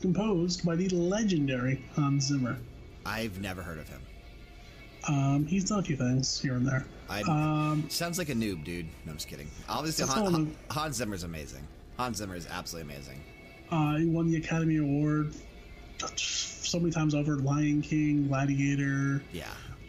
[0.00, 2.56] composed by the legendary Hans Zimmer.
[3.04, 4.00] I've never heard of him.
[5.08, 6.86] Um, he's done a few things here and there.
[7.08, 8.86] I Um, sounds like a noob, dude.
[9.04, 9.50] No, I'm just kidding.
[9.68, 11.66] Obviously, Han, Han, Hans Zimmer's amazing.
[11.96, 13.20] Hans Zimmer is absolutely amazing.
[13.72, 15.34] uh, he won the Academy Award
[16.14, 19.20] so many times over Lion King, Gladiator.
[19.32, 19.46] Yeah,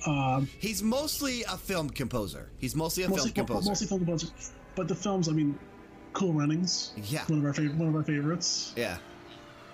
[0.07, 2.49] Um, he's mostly a film composer.
[2.57, 3.69] He's mostly a mostly, film composer.
[3.69, 4.27] mostly film composer.
[4.75, 5.59] But the films, I mean,
[6.13, 6.91] Cool Runnings.
[6.97, 7.23] Yeah.
[7.27, 7.75] One of our favorite.
[7.77, 8.73] One of our favorites.
[8.75, 8.97] Yeah,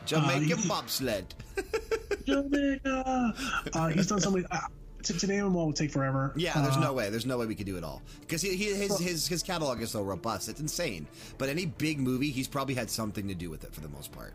[0.06, 1.34] Jamaican he- bobsled.
[2.26, 3.34] Jamaica.
[3.74, 4.46] Uh, he's done so many.
[4.52, 4.60] Uh,
[5.04, 6.34] to, to name them all would take forever.
[6.36, 7.10] Yeah, there's Uh, no way.
[7.10, 9.82] There's no way we could do it all because he, he, his, his his catalog
[9.82, 10.50] is so robust.
[10.50, 11.08] It's insane.
[11.38, 14.12] But any big movie, he's probably had something to do with it for the most
[14.12, 14.34] part.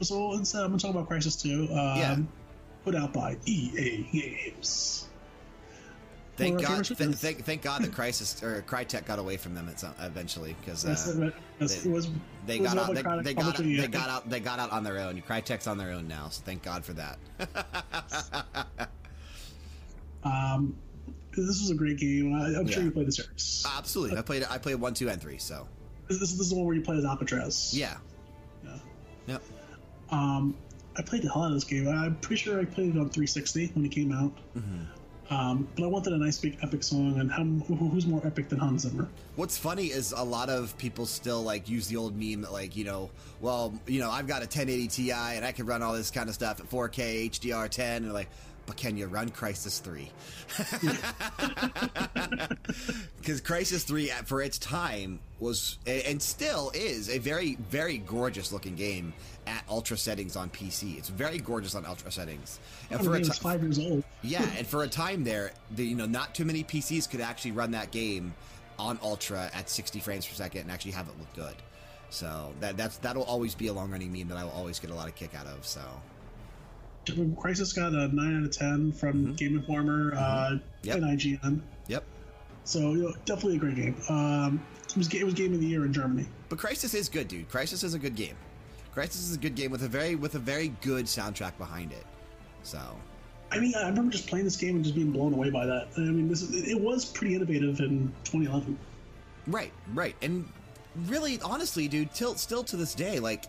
[0.00, 1.72] So instead, I'm going to talk about Crysis 2.
[1.72, 2.16] Um, Yeah.
[2.84, 5.07] Put out by EA Games.
[6.38, 9.36] Thank One of our God, th- thank, thank God that Crysis or Crytek got away
[9.36, 12.08] from them some, eventually because uh, they- was.
[12.46, 12.94] they got out.
[12.94, 13.86] They, they got they yeah.
[13.88, 14.30] got out.
[14.30, 15.20] They got out on their own.
[15.22, 17.18] Crytek's on their own now, so thank God for that.
[20.24, 20.76] Um,
[21.30, 22.34] this was a great game.
[22.34, 23.64] I, I'm sure you played the series.
[23.76, 24.44] Absolutely, I played.
[24.50, 25.38] I played one, two, and three.
[25.38, 25.68] So
[26.08, 27.72] This, this, this is the one where you play as Alcatraz.
[27.72, 27.96] yeah,
[28.64, 28.78] Yeah.
[29.26, 29.42] yep.
[30.10, 30.56] Um,
[30.96, 31.86] I played the hell out of this game.
[31.88, 34.32] I'm pretty sure I played it on 360 when it came out.
[34.56, 34.82] Mm-hmm.
[35.30, 38.58] Um, but I wanted a nice big epic song, and how, who's more epic than
[38.58, 39.08] Hans Zimmer?
[39.36, 42.76] What's funny is a lot of people still like use the old meme that like
[42.76, 43.10] you know,
[43.40, 46.28] well, you know, I've got a 1080 Ti and I can run all this kind
[46.28, 48.28] of stuff at 4K HDR10, and they're like,
[48.68, 50.10] but can you run Crysis 3?
[53.18, 58.76] Because Crysis 3, for its time, was and still is a very, very gorgeous looking
[58.76, 59.14] game
[59.48, 60.98] at ultra settings on PC.
[60.98, 62.60] It's very gorgeous on ultra settings.
[62.90, 64.04] And for a five years old.
[64.22, 67.52] yeah, and for a time there, the, you know, not too many PCs could actually
[67.52, 68.34] run that game
[68.78, 71.56] on ultra at 60 frames per second and actually have it look good.
[72.10, 74.90] So that that's that'll always be a long running meme that I will always get
[74.90, 75.66] a lot of kick out of.
[75.66, 75.80] So
[77.06, 80.18] Crysis got a 9 out of 10 from Game Informer uh,
[80.50, 80.56] Mm-hmm.
[80.82, 80.96] Yep.
[80.96, 81.60] and IGN.
[81.88, 82.04] yep.
[82.64, 83.96] So you know, definitely a great game.
[84.08, 86.26] Um, it was it was game of the year in Germany.
[86.48, 87.48] But Crysis is good, dude.
[87.50, 88.36] Crysis is a good game.
[88.94, 92.06] Crysis is a good game with a very with a very good soundtrack behind it.
[92.62, 92.78] So
[93.50, 95.88] I mean, I remember just playing this game and just being blown away by that.
[95.96, 98.78] I mean, this it was pretty innovative in 2011.
[99.46, 100.14] Right, right.
[100.20, 100.46] And
[101.06, 103.44] really, honestly, dude, till, still to this day, like,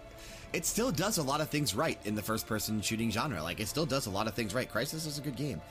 [0.53, 3.43] it still does a lot of things right in the first person shooting genre.
[3.43, 4.71] Like, it still does a lot of things right.
[4.71, 5.61] Crysis is a good game.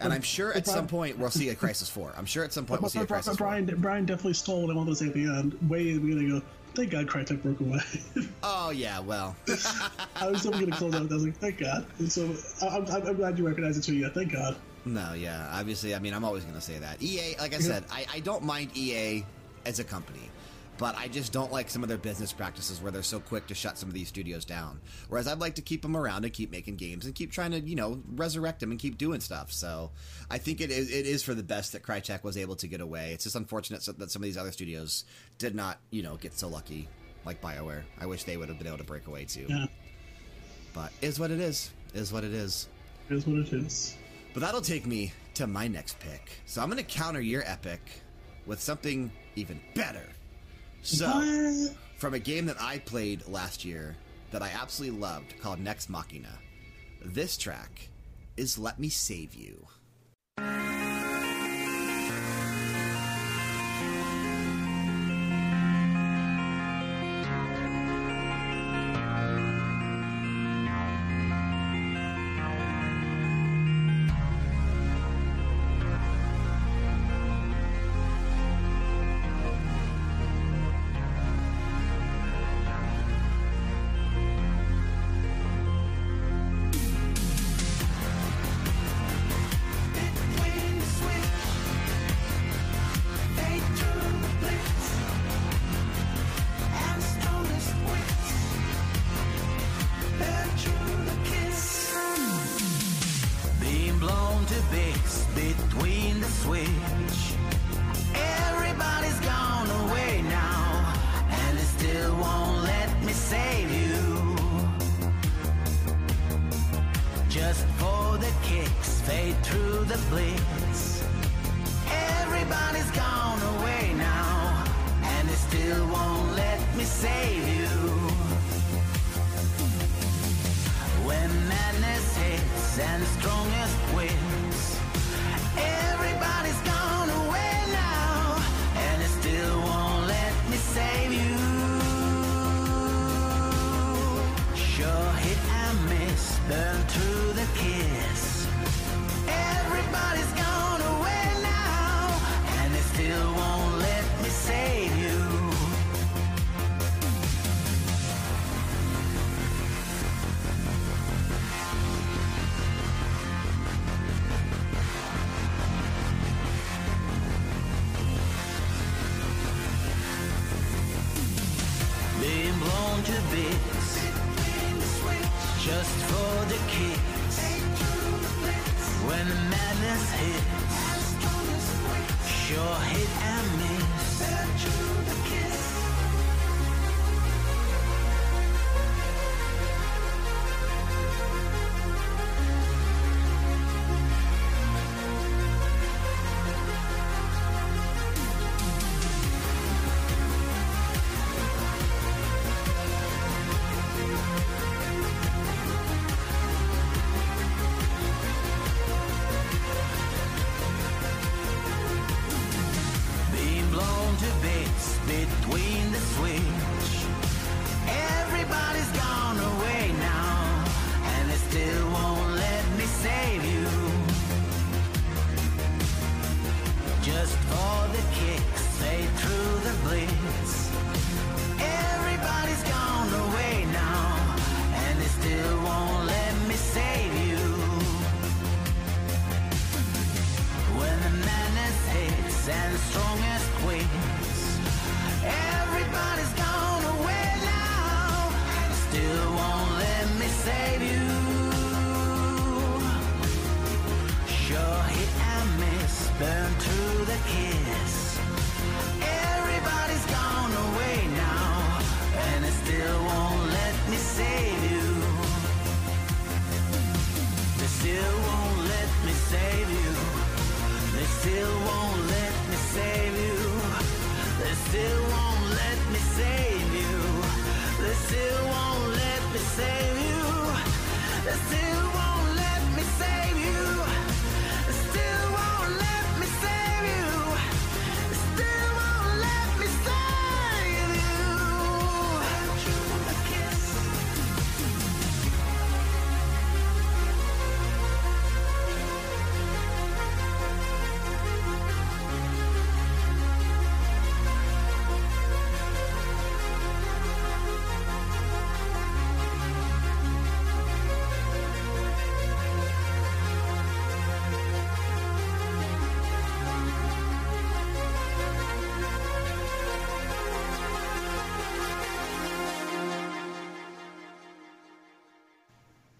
[0.00, 2.14] And I'm sure at some point we'll see a Crysis 4.
[2.16, 3.34] I'm sure at some point we'll see a Crysis 4.
[3.34, 5.56] Brian Brian definitely stole what I wanted to say at the end.
[5.68, 6.44] Way in the beginning, I go,
[6.74, 7.80] thank God Crytek broke away.
[8.42, 9.34] Oh, yeah, well.
[10.16, 11.10] I was going to close out.
[11.10, 11.86] I was like, thank God.
[11.98, 13.94] And so I'm, I'm glad you recognize it too.
[13.94, 14.56] Yeah, thank God.
[14.84, 17.02] No, yeah, obviously, I mean, I'm always going to say that.
[17.02, 19.24] EA, like I said, I, I don't mind EA
[19.66, 20.30] as a company,
[20.78, 23.54] but I just don't like some of their business practices where they're so quick to
[23.54, 24.80] shut some of these studios down.
[25.08, 27.60] Whereas I'd like to keep them around and keep making games and keep trying to,
[27.60, 29.52] you know, resurrect them and keep doing stuff.
[29.52, 29.90] So
[30.30, 32.80] I think it is, it is for the best that Crytek was able to get
[32.80, 33.12] away.
[33.12, 35.04] It's just unfortunate that some of these other studios
[35.38, 36.88] did not, you know, get so lucky,
[37.24, 37.82] like BioWare.
[38.00, 39.46] I wish they would have been able to break away too.
[39.48, 39.66] Yeah,
[40.74, 41.70] But is what it is.
[41.94, 42.68] Is what it is.
[43.08, 43.96] what it is.
[44.34, 46.30] But that'll take me to my next pick.
[46.46, 47.80] So I'm going to counter your epic
[48.46, 50.04] with something even better.
[50.82, 51.76] So, What?
[51.96, 53.96] from a game that I played last year
[54.30, 56.38] that I absolutely loved called Nex Machina,
[57.04, 57.88] this track
[58.36, 59.66] is Let Me Save You.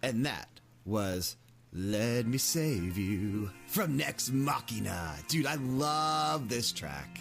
[0.08, 0.48] And that
[0.86, 1.36] was
[1.70, 5.14] Let Me Save You from Nex Machina.
[5.28, 7.20] Dude, I love this track.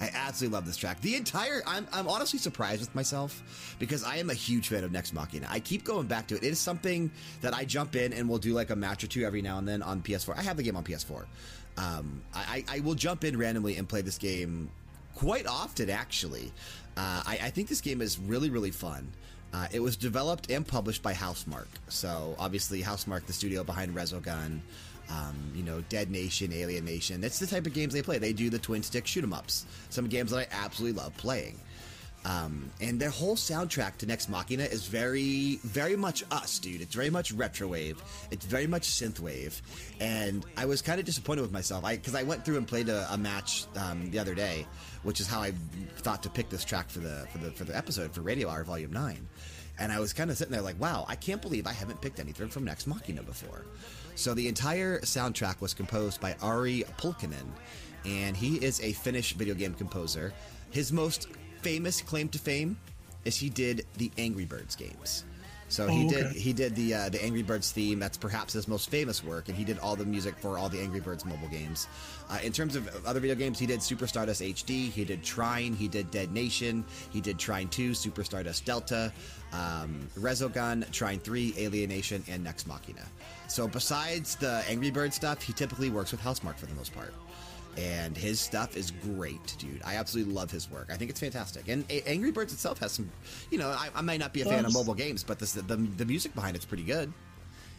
[0.00, 1.00] I absolutely love this track.
[1.00, 4.90] The entire, I'm, I'm honestly surprised with myself because I am a huge fan of
[4.90, 5.46] Nex Machina.
[5.48, 6.42] I keep going back to it.
[6.42, 7.08] It is something
[7.40, 9.68] that I jump in and will do like a match or two every now and
[9.68, 10.36] then on PS4.
[10.36, 11.26] I have the game on PS4.
[11.76, 14.70] Um, I, I will jump in randomly and play this game
[15.14, 16.52] quite often, actually.
[16.96, 19.12] Uh, I, I think this game is really, really fun.
[19.54, 21.68] Uh, it was developed and published by Housemarque.
[21.88, 24.58] So, obviously, Housemarque, the studio behind Resogun,
[25.08, 27.20] um, you know, Dead Nation, Alienation.
[27.20, 28.18] That's the type of games they play.
[28.18, 29.64] They do the twin stick shoot 'em ups.
[29.90, 31.60] Some games that I absolutely love playing.
[32.24, 36.80] Um, and their whole soundtrack to Nex Machina is very, very much us, dude.
[36.80, 37.98] It's very much retrowave.
[38.30, 39.60] It's very much synthwave.
[40.00, 43.06] And I was kind of disappointed with myself because I, went through and played a,
[43.12, 44.66] a match um, the other day,
[45.02, 45.52] which is how I
[45.98, 48.64] thought to pick this track for the for the for the episode for Radio Hour
[48.64, 49.28] Volume Nine.
[49.78, 52.20] And I was kind of sitting there like, wow, I can't believe I haven't picked
[52.20, 53.64] anything from Nex Machina before.
[54.14, 57.48] So the entire soundtrack was composed by Ari Pulkkinen,
[58.04, 60.32] and he is a Finnish video game composer.
[60.70, 61.28] His most
[61.62, 62.76] famous claim to fame
[63.24, 65.24] is he did the Angry Birds games.
[65.68, 66.38] So he Oh, did okay.
[66.38, 67.98] he did the uh, the Angry Birds theme.
[67.98, 70.80] That's perhaps his most famous work, and he did all the music for all the
[70.80, 71.88] Angry Birds mobile games.
[72.30, 75.74] Uh, in terms of other video games, he did Super Stardust HD, he did Trine,
[75.74, 79.12] he did Dead Nation, he did Trine 2, Super Stardust Delta,
[79.52, 83.02] um, Resogun, Trine 3, Alienation, and Nex Machina.
[83.48, 87.12] So besides the Angry Bird stuff, he typically works with Housemarque for the most part
[87.76, 89.80] and his stuff is great, dude.
[89.84, 90.88] I absolutely love his work.
[90.90, 91.68] I think it's fantastic.
[91.68, 93.10] And A- Angry Birds itself has some,
[93.50, 95.62] you know, I, I might not be a fan of mobile games, but this, the
[95.62, 97.12] the music behind it's pretty good.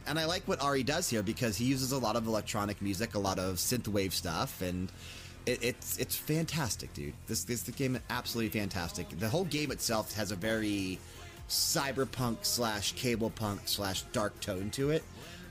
[0.07, 3.15] And I like what Ari does here because he uses a lot of electronic music,
[3.15, 4.91] a lot of synthwave stuff, and
[5.47, 7.13] it, it's it's fantastic, dude.
[7.27, 9.09] This this the game is absolutely fantastic.
[9.17, 10.99] The whole game itself has a very
[11.49, 15.03] cyberpunk slash cable punk slash dark tone to it.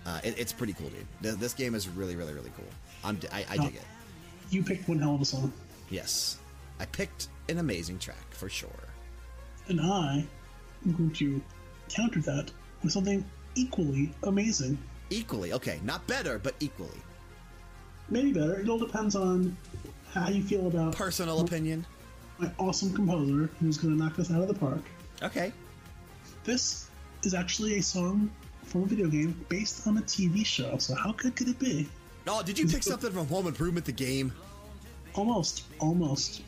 [0.06, 1.06] Uh, it it's pretty cool, dude.
[1.22, 2.66] Th- This game is really, really, really cool.
[3.02, 3.82] I'm, I, I dig it.
[4.50, 5.52] You picked one hell of a song.
[5.90, 6.38] Yes.
[6.80, 8.70] I picked an amazing track for sure.
[9.68, 10.24] And I
[10.84, 11.42] am going to
[11.88, 12.50] counter that
[12.82, 13.24] with something
[13.54, 14.78] equally amazing.
[15.10, 17.00] Equally, okay, not better, but equally.
[18.10, 18.58] Maybe better.
[18.60, 19.56] It all depends on
[20.12, 21.86] how you feel about Personal opinion.
[22.38, 24.82] my awesome composer who's going to knock this out of the park.
[25.22, 25.52] Okay.
[26.44, 26.90] This
[27.22, 28.30] is actually a song
[28.64, 30.76] from a video game based on a TV show.
[30.78, 31.88] So how good could it be?
[32.26, 34.32] Oh, did you pick something from Home Improvement, the game?
[35.14, 36.42] Almost, almost.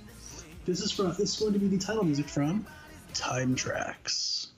[0.65, 1.09] This is from.
[1.09, 2.67] This is going to be the title music from
[3.15, 4.49] Time Trax.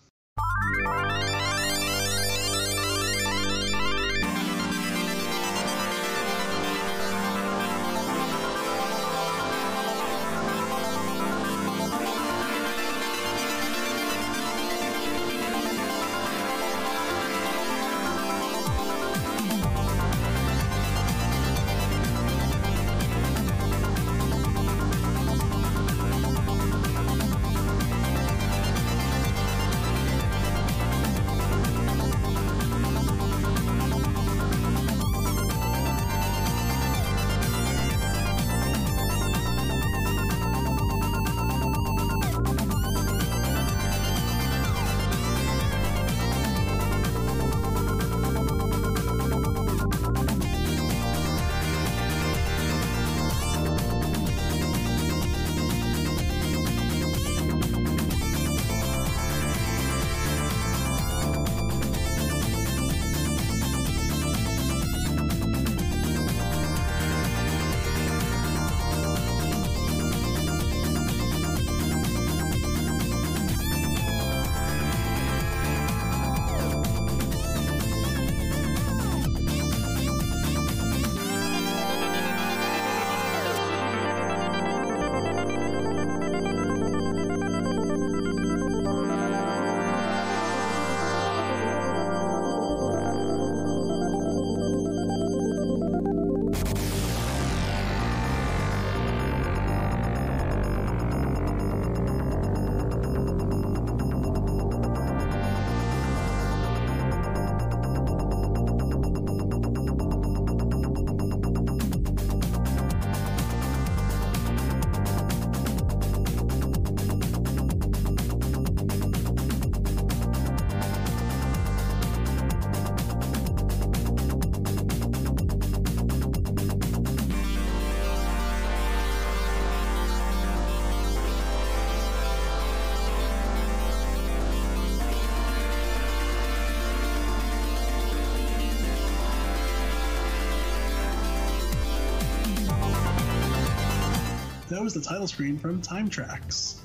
[144.79, 146.77] That was the title screen from Time Trax.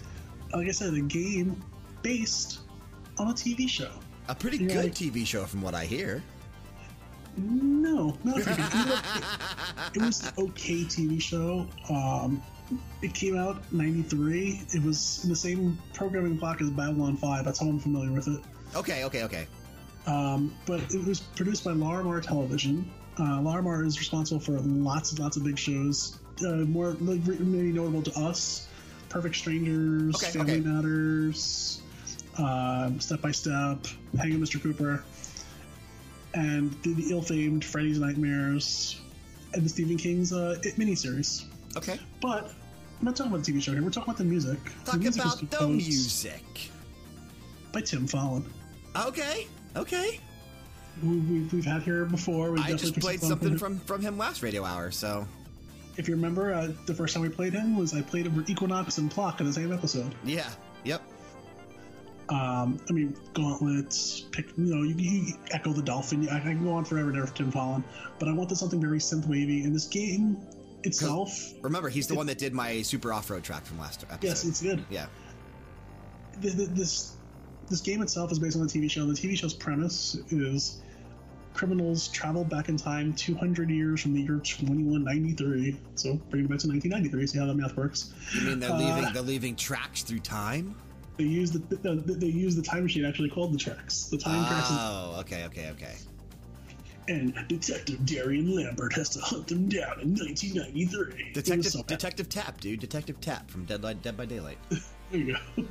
[0.51, 1.61] Like I said, a game
[2.01, 2.61] based
[3.19, 3.91] on a TV show.
[4.27, 4.81] A pretty Yeah.
[4.81, 6.23] good TV show, from what I hear.
[7.37, 8.55] No, not a TV.
[8.55, 9.91] it, was okay.
[9.93, 11.67] it was an okay TV show.
[11.87, 12.41] Um,
[13.03, 14.63] it came out '93.
[14.73, 17.45] It was in the same programming block as Babylon 5.
[17.45, 18.41] That's how I'm familiar with it.
[18.75, 19.45] Okay, okay, okay.
[20.07, 22.89] Um, but it was produced by Lorimar Television.
[23.19, 26.17] Uh, Lorimar is responsible for lots and lots of big shows.
[26.41, 28.67] Uh, more like, maybe notable to us:
[29.09, 30.61] Perfect Strangers, Okay, Family okay.
[30.61, 31.81] Matters,
[32.37, 33.85] um, Step by Step,
[34.17, 34.61] Hanging Mr.
[34.61, 35.03] Cooper,
[36.33, 38.99] and the, the ill-famed Freddy's Nightmares,
[39.53, 41.45] and the Stephen King's uh, It miniseries.
[41.77, 41.99] Okay.
[42.21, 42.45] But
[42.99, 43.83] I'm not talking about the TV show here.
[43.83, 44.59] We're talking about the music.
[44.85, 46.71] the music about the music.
[47.71, 48.43] by Tim Follin.
[48.95, 50.19] Okay, okay.
[51.01, 52.51] Who we've, we've had here before.
[52.51, 55.27] We I just played something from from him last radio hour, so
[55.97, 58.49] If you remember, uh, the first time we played him was I played him for
[58.51, 60.13] Equinox and Plok in the same episode.
[60.23, 60.49] yeah,
[60.83, 61.01] yep.
[62.29, 66.27] Um, I mean, Gauntlets, pick, you know, you, you Ecco the Dolphin.
[66.29, 67.83] I, I can go on forever there for Tim Follin,
[68.17, 69.63] but I wanted something very synth wavy.
[69.63, 70.37] And this game
[70.83, 74.23] itself, Remember, he's the one that did my super off road track from last episode.
[74.23, 74.83] yes, it's good.
[74.89, 75.07] yeah.
[76.41, 77.17] Th- th- This
[77.69, 79.05] this game itself is based on the TV show.
[79.05, 80.81] The TV show's premise is
[81.53, 85.77] criminals travel back in time 200 years from the year 2193.
[85.95, 87.27] So bring it back to 1993.
[87.27, 88.13] See how that math works.
[88.33, 90.75] You mean they're Uh, leaving they're leaving tracks through time?
[91.17, 94.05] They use the, the, the they use the time machine actually called the tracks.
[94.05, 95.95] The time tracks Oh, okay, okay, okay.
[97.07, 101.33] and Detective Darien Lambert has to hunt them down in 1993.
[101.33, 101.83] Detective so.
[101.83, 102.79] Detective Tapp, dude.
[102.79, 104.57] Detective Tapp from Deadlight, Dead by Daylight.
[105.11, 105.63] There you go.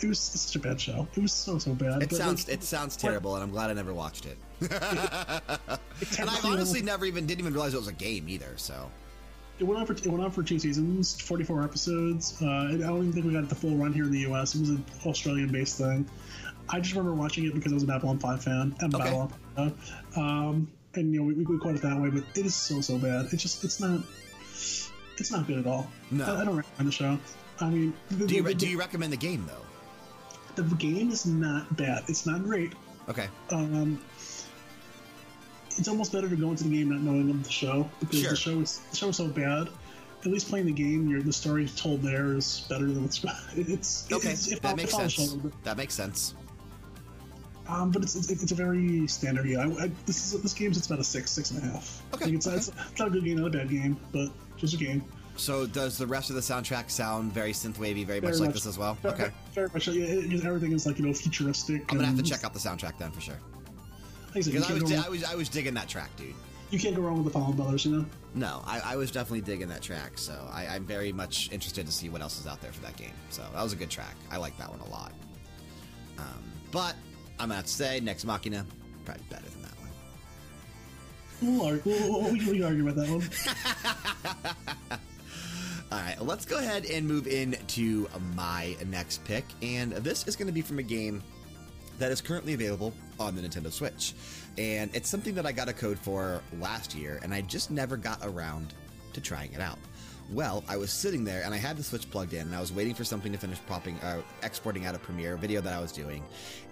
[0.00, 1.06] It was such a bad show.
[1.16, 2.02] It was so so bad.
[2.02, 4.36] It sounds like, it sounds terrible, and I'm glad I never watched it.
[4.70, 8.52] And I honestly never even didn't even realize it was a game either.
[8.56, 8.90] So
[9.58, 12.40] it went on for it went on for two seasons, 44 episodes.
[12.42, 14.54] Uh, I don't even think we got the full run here in the U.S.
[14.54, 16.08] It was an Australian based thing.
[16.68, 19.04] I just remember watching it because I was a Babylon 5 fan and Okay.
[19.04, 19.32] Babylon.
[20.16, 22.98] Um, and you know we, we caught it that way, but it is so so
[22.98, 23.26] bad.
[23.32, 24.00] It just it's not
[25.18, 25.86] it's not good at all.
[26.10, 26.24] No.
[26.24, 27.18] I, I don't recommend the show.
[27.60, 30.62] I mean, the, do you the- do you recommend the game though?
[30.62, 32.04] The game is not bad.
[32.08, 32.72] It's not great.
[33.08, 33.26] Okay.
[33.50, 34.00] Um,
[35.76, 38.30] it's almost better to go into the game not knowing of the show because Sure.
[38.30, 39.68] the show is the show is so bad.
[40.24, 43.22] At least playing the game, your the story told there is better than what's
[43.56, 44.30] it's Okay.
[44.30, 45.54] It's, it that makes it follows the sense.
[45.64, 46.34] That makes sense.
[47.66, 49.58] Um, but it's, it's it's a very standard game.
[49.58, 52.02] I, I, this is this game's it's about a six six and a half.
[52.14, 52.56] Okay, Like it's, okay.
[52.56, 55.02] it's, it's not a good game, not a bad game, but just a game.
[55.36, 58.66] So does the rest of the soundtrack sound very synthwavy, very, Very much like this
[58.66, 58.94] as well?
[59.02, 59.30] Very, Okay.
[59.52, 59.88] very much.
[59.88, 61.90] Yeah, it- everything is like you know futuristic.
[61.90, 63.38] I'm gonna have to check out the soundtrack then for sure.
[64.34, 66.34] Like I said, Because I was, di- I was I was digging that track, dude.
[66.70, 68.06] you can't go wrong with the Follin Brothers, you know.
[68.34, 71.92] No, I, I was definitely digging that track, so I, I'm very much interested to
[71.92, 73.12] see what else is out there for that game.
[73.30, 74.16] So that was a good track.
[74.30, 75.12] I like that one a lot.
[76.18, 76.96] Um, but
[77.38, 78.66] I'm have to say, Nex Machina,
[79.04, 79.90] probably better than that one.
[81.56, 84.98] We'll argue, we'll, we'll, we can- we can argue about that one.
[85.92, 89.44] All right, let's go ahead and move into my next pick.
[89.62, 91.22] And this is going to be from a game
[91.98, 94.14] that is currently available on the Nintendo Switch.
[94.58, 97.96] And it's something that I got a code for last year, and I just never
[97.96, 98.74] got around
[99.12, 99.78] to trying it out.
[100.30, 102.72] Well, I was sitting there and I had the Switch plugged in, and I was
[102.72, 105.92] waiting for something to finish popping, uh, exporting out a Premiere video that I was
[105.92, 106.24] doing.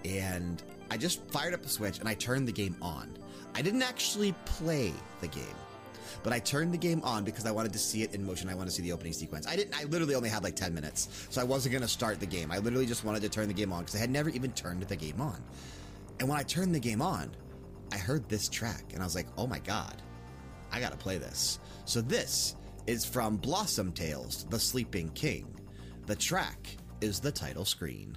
[0.04, 3.16] And I just fired up the Switch and I turned the game on.
[3.54, 5.44] I didn't actually play the game
[6.22, 8.48] but I turned the game on because I wanted to see it in motion.
[8.48, 9.46] I wanted to see the opening sequence.
[9.46, 9.78] I didn't.
[9.78, 12.50] I literally only had like 10 minutes, so I wasn't going to start the game.
[12.50, 14.82] I literally just wanted to turn the game on because I had never even turned
[14.82, 15.42] the game on.
[16.20, 17.30] And when I turned the game on,
[17.92, 20.00] I heard this track, and I was like, "Oh my god,
[20.70, 22.56] I got to play this." So this
[22.86, 25.46] is from Blossom Tales: The Sleeping King.
[26.06, 28.16] The track is the title screen.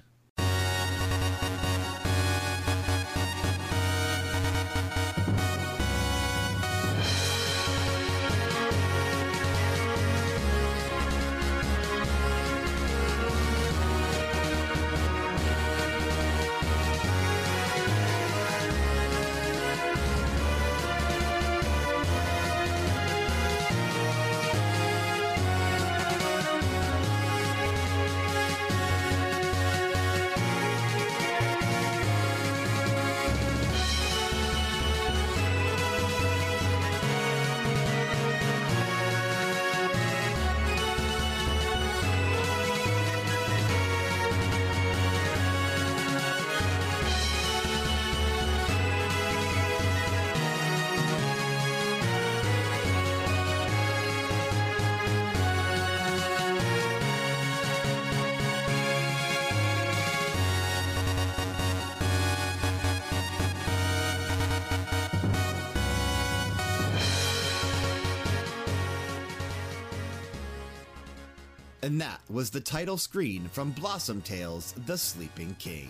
[72.36, 75.90] Was the title screen from Blossom Tales: The Sleeping King.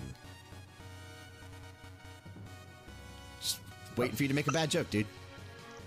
[3.42, 3.60] Just
[3.98, 5.08] waiting for you to make a bad joke, dude.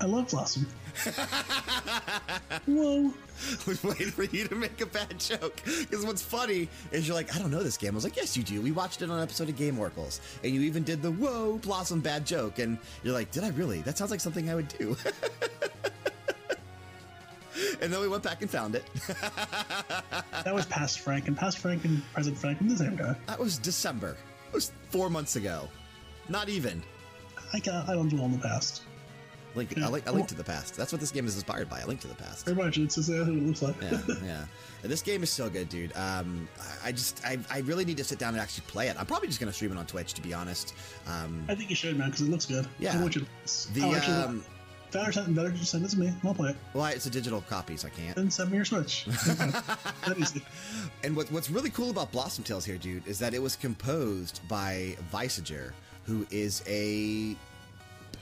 [0.00, 0.66] I love Blossom.
[2.66, 3.14] Whoa.
[3.68, 5.60] was waiting for you to make a bad joke.
[5.64, 7.92] Because what's funny is you're like, I don't know this game.
[7.92, 8.60] I was like, yes, you do.
[8.60, 10.20] We watched it on an episode of Game Oracles.
[10.42, 12.58] And you even did the whoa, Blossom bad joke.
[12.58, 13.80] And you're like, did I really?
[13.82, 14.96] That sounds like something I would do.
[17.80, 18.84] and then we went back and found it.
[20.44, 23.14] That was past Frank, and past Frank and present Frank, I'm the same guy.
[23.26, 24.16] that was December.
[24.48, 25.68] It was four months ago.
[26.28, 26.82] Not even.
[27.52, 28.82] I, I don't dwell in the past.
[29.54, 30.76] Link, I, link, I link to the past.
[30.76, 31.80] That's what this game is inspired by.
[31.80, 32.44] A link to the past.
[32.44, 32.78] Very much.
[32.78, 33.74] It's just uh, what it looks like.
[33.82, 34.44] yeah, yeah.
[34.82, 35.94] And This game is so good, dude.
[35.96, 36.48] Um,
[36.84, 38.96] I I just, I, I really need to sit down and actually play it.
[38.98, 40.74] I'm probably just gonna stream it on Twitch, to be honest.
[41.06, 42.68] Um, I think you should, man, because it looks good.
[42.78, 42.96] Yeah.
[42.96, 43.74] I want you to.
[43.74, 44.44] the I'll actually, um,
[44.90, 46.12] better, send, better just send it to me.
[46.24, 46.56] I'll play it.
[46.74, 48.16] well, it's a digital copy, so I can't.
[48.16, 49.04] Then send me your Switch.
[49.06, 50.42] that easy.
[51.04, 54.40] And what, what's really cool about Blossom Tales here, dude, is that it was composed
[54.48, 55.72] by Visager,
[56.04, 57.36] who is a.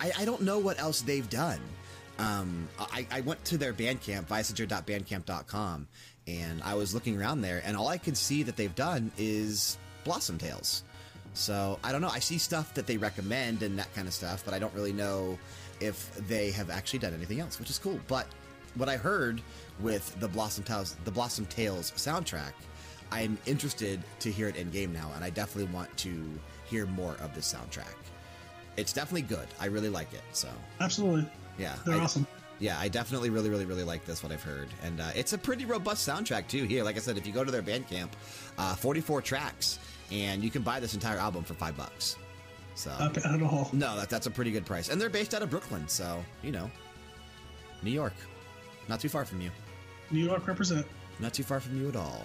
[0.00, 1.60] I, I don't know what else they've done.
[2.18, 5.86] Um, I, I went to their Bandcamp, visager.bandcamp.com,
[6.26, 9.78] and I was looking around there, and all I could see that they've done is
[10.04, 10.82] Blossom Tales.
[11.36, 12.08] So I don't know.
[12.08, 14.92] I see stuff that they recommend and that kind of stuff, but I don't really
[14.92, 15.38] know
[15.80, 17.98] if they have actually done anything else, which is cool.
[18.08, 18.26] But
[18.74, 19.40] what I heard
[19.80, 22.52] with the Blossom Tales, the Blossom Tales soundtrack,
[23.12, 26.24] I'm interested to hear it in game now, and I definitely want to
[26.68, 27.94] hear more of this soundtrack.
[28.76, 29.46] It's definitely good.
[29.60, 30.22] I really like it.
[30.32, 30.48] So
[30.80, 31.30] Absolutely.
[31.58, 32.26] yeah, They're I- awesome.
[32.58, 34.22] Yeah, I definitely really, really, really like this.
[34.22, 36.64] What I've heard, and uh, it's a pretty robust soundtrack too.
[36.64, 38.08] Here, like I said, if you go to their Bandcamp,
[38.56, 39.78] uh, 44 tracks,
[40.10, 42.16] and you can buy this entire album for five bucks.
[42.76, 43.70] So Not bad at all.
[43.72, 46.52] no, that, that's a pretty good price, and they're based out of Brooklyn, so you
[46.52, 46.70] know,
[47.82, 48.12] New York,
[48.88, 49.50] not too far from you,
[50.10, 50.86] New York represent.
[51.18, 52.20] not too far from you at all.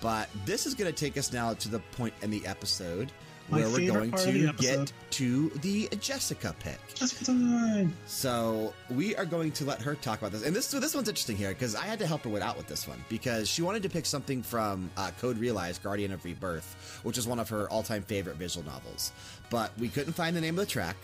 [0.00, 3.10] But this is going to take us now to the point in the episode
[3.48, 6.78] My where we're going part of the to get to the Jessica pick.
[7.24, 7.94] Time.
[8.04, 11.08] So we are going to let her talk about this, and this so this one's
[11.08, 13.62] interesting here because I had to help her with out with this one because she
[13.62, 17.48] wanted to pick something from uh, Code Realize, Guardian of Rebirth, which is one of
[17.48, 19.12] her all-time favorite visual novels.
[19.50, 20.96] But we couldn't find the name of the track,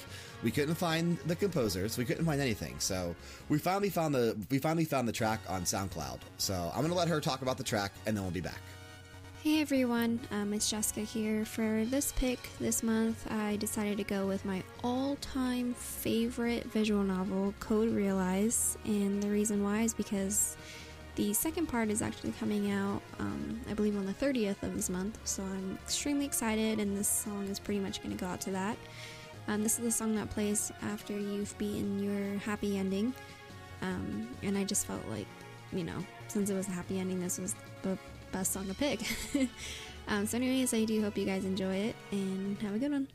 [0.43, 2.77] we couldn't find the composers, we couldn't find anything.
[2.79, 3.15] So
[3.49, 6.21] we finally found the we finally found the track on SoundCloud.
[6.39, 8.61] So I'm gonna let her talk about the track, and then we'll be back.
[9.43, 11.47] Hey everyone, um, it's Jessica here.
[11.47, 17.03] For this pick this month, I decided to go with my all time favorite visual
[17.03, 18.77] novel, Code Realize.
[18.85, 20.59] And the reason why is because
[21.21, 24.89] the second part is actually coming out, um, I believe, on the 30th of this
[24.89, 25.19] month.
[25.25, 28.51] So I'm extremely excited, and this song is pretty much going to go out to
[28.53, 28.79] that.
[29.47, 33.13] Um, this is the song that plays after you've beaten your happy ending.
[33.83, 35.27] Um, and I just felt like,
[35.75, 37.99] you know, since it was a happy ending, this was the
[38.33, 39.01] best song to pick.
[40.09, 43.09] um, so, anyways, I do hope you guys enjoy it and have a good one.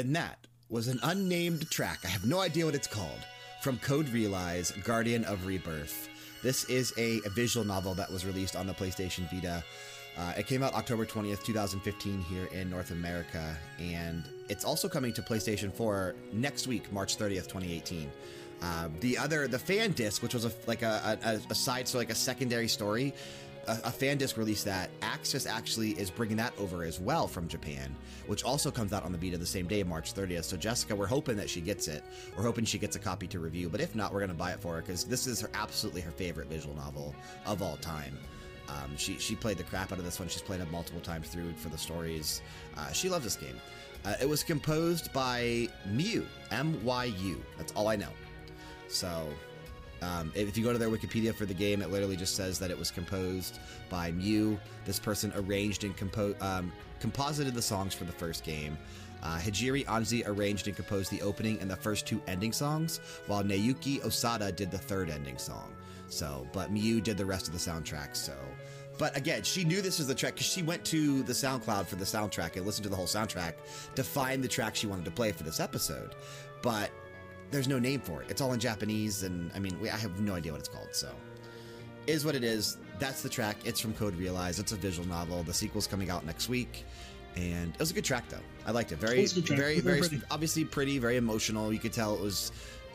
[0.00, 1.98] And that was an unnamed track.
[2.04, 3.20] I have no idea what it's called.
[3.60, 6.08] From Code Realize, Guardian of Rebirth.
[6.42, 9.62] This is a, a visual novel that was released on the PlayStation Vita.
[10.16, 13.54] Uh, it came out October 20th, 2015, here in North America.
[13.78, 18.10] And it's also coming to PlayStation 4 next week, March 30th, 2018.
[18.62, 21.98] Uh, the other, the fan disc, which was a, like a, a, a side, so
[21.98, 23.12] like a secondary story,
[23.66, 24.90] a, a fan disc released that.
[25.00, 27.94] Aksys actually is bringing that over as well from Japan,
[28.26, 30.44] which also comes out on the Vita the same day, March 30th.
[30.44, 32.04] So, Jessica, we're hoping that she gets it.
[32.36, 33.68] We're hoping she gets a copy to review.
[33.68, 36.00] But if not, we're going to buy it for her because this is her absolutely
[36.00, 37.14] her favorite visual novel
[37.46, 38.16] of all time.
[38.68, 40.28] Um, she, she played the crap out of this one.
[40.28, 42.42] She's played it multiple times through for the stories.
[42.76, 43.60] Uh, she loves this game.
[44.04, 47.42] Uh, it was composed by Myu, M Y U.
[47.58, 48.08] That's all I know.
[48.88, 49.28] So,
[50.02, 52.70] um, if you go to their Wikipedia for the game, it literally just says that
[52.70, 54.58] it was composed by Myu.
[54.84, 58.76] This person arranged and compo um, composited the songs for the first game.
[59.22, 63.42] Uh, Hijiri Anze arranged and composed the opening and the first two ending songs, while
[63.42, 65.74] Nayuki Osada did the third ending song.
[66.08, 68.16] So, but Myu did the rest of the soundtrack.
[68.16, 68.34] So,
[68.98, 71.96] but again, she knew this was the track because she went to the SoundCloud for
[71.96, 73.54] the soundtrack and listened to the whole soundtrack
[73.94, 76.14] to find the track she wanted to play for this episode.
[76.62, 76.90] But
[77.50, 78.30] there's no name for it.
[78.30, 80.88] It's all in Japanese, and I mean, we, I have no idea what it's called.
[80.92, 81.08] So,
[82.06, 82.76] is what it is.
[82.98, 83.56] That's the track.
[83.64, 84.58] It's from Code Realize.
[84.58, 85.42] It's a visual novel.
[85.42, 86.84] The sequel's coming out next week,
[87.36, 88.38] and it was a good track though.
[88.66, 88.98] I liked it.
[88.98, 89.58] Very, It was a good track.
[89.58, 90.24] very, Very very, pretty.
[90.30, 91.72] obviously pretty, very emotional.
[91.72, 92.52] You could tell it was.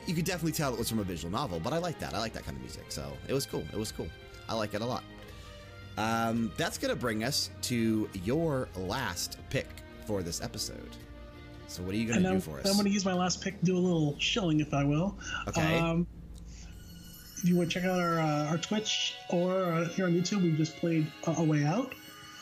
[0.07, 2.13] You could definitely tell it was from a visual novel, but I like that.
[2.13, 2.85] I like that kind of music.
[2.89, 3.63] So it was cool.
[3.73, 4.07] It was cool.
[4.47, 5.03] I like it a lot.
[5.97, 9.67] Um, that's going to bring us to your last pick
[10.05, 10.89] for this episode.
[11.67, 12.67] So, what are you going to do for us?
[12.67, 15.17] I'm going to use my last pick to do a little shilling, if I will.
[15.47, 15.79] Okay.
[15.79, 16.07] Um,
[17.37, 20.43] if you want to check out our uh, our Twitch or uh, here on YouTube,
[20.43, 21.93] we just played uh, A Way Out.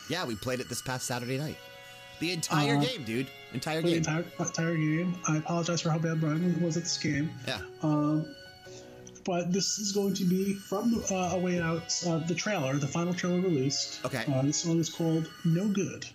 [0.09, 1.57] Yeah, we played it this past Saturday night.
[2.19, 3.28] The entire game, dude.
[3.53, 3.97] Entire game.
[3.97, 5.15] entire, entire game.
[5.28, 7.32] I apologize for how bad Brian was at this game.
[7.47, 7.59] yeah.
[7.82, 8.26] Um,
[9.26, 12.88] but this is going to be from uh, A Way Out, uh, the trailer, the
[12.88, 14.03] final trailer released.
[14.05, 14.24] Okay.
[14.32, 16.05] Uh, this song is called No Good.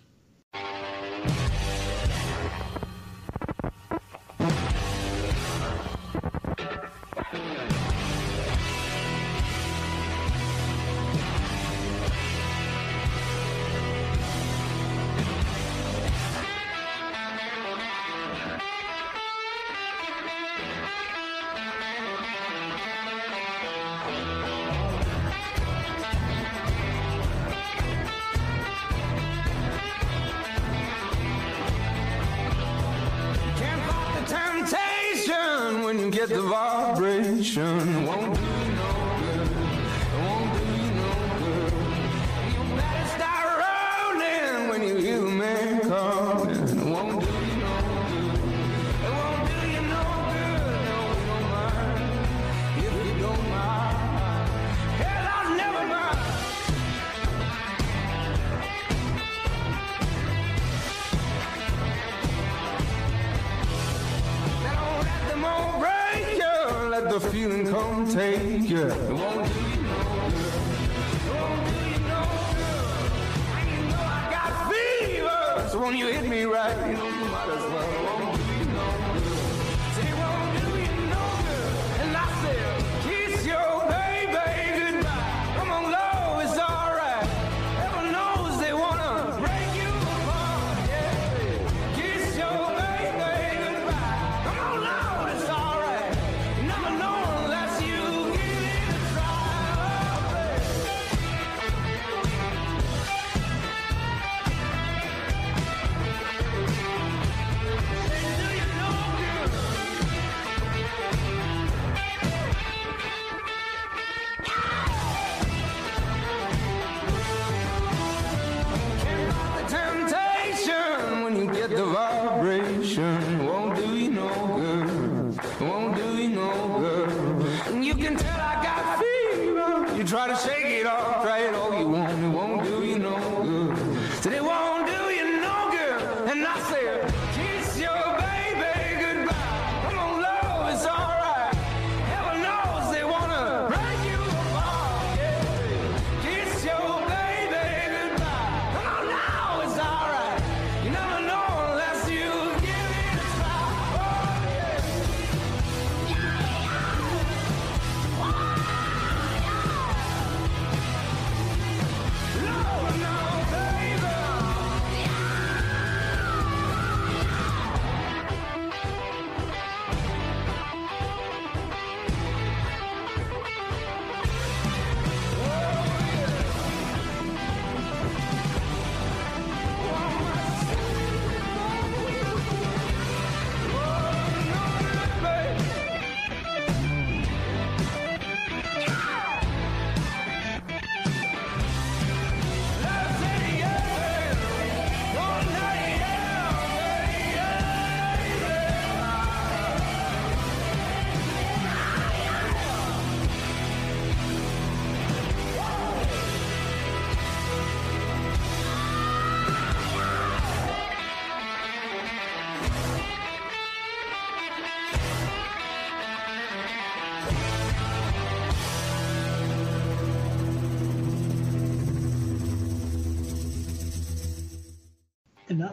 [37.58, 37.97] Vibration.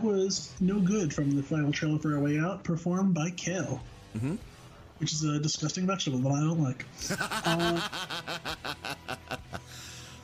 [0.05, 3.81] Was No Good from the final trailer for A Way Out, performed by Kale.
[4.15, 4.35] Mm-hmm.
[4.99, 6.85] Which is a disgusting vegetable that I don't like.
[7.45, 7.81] uh,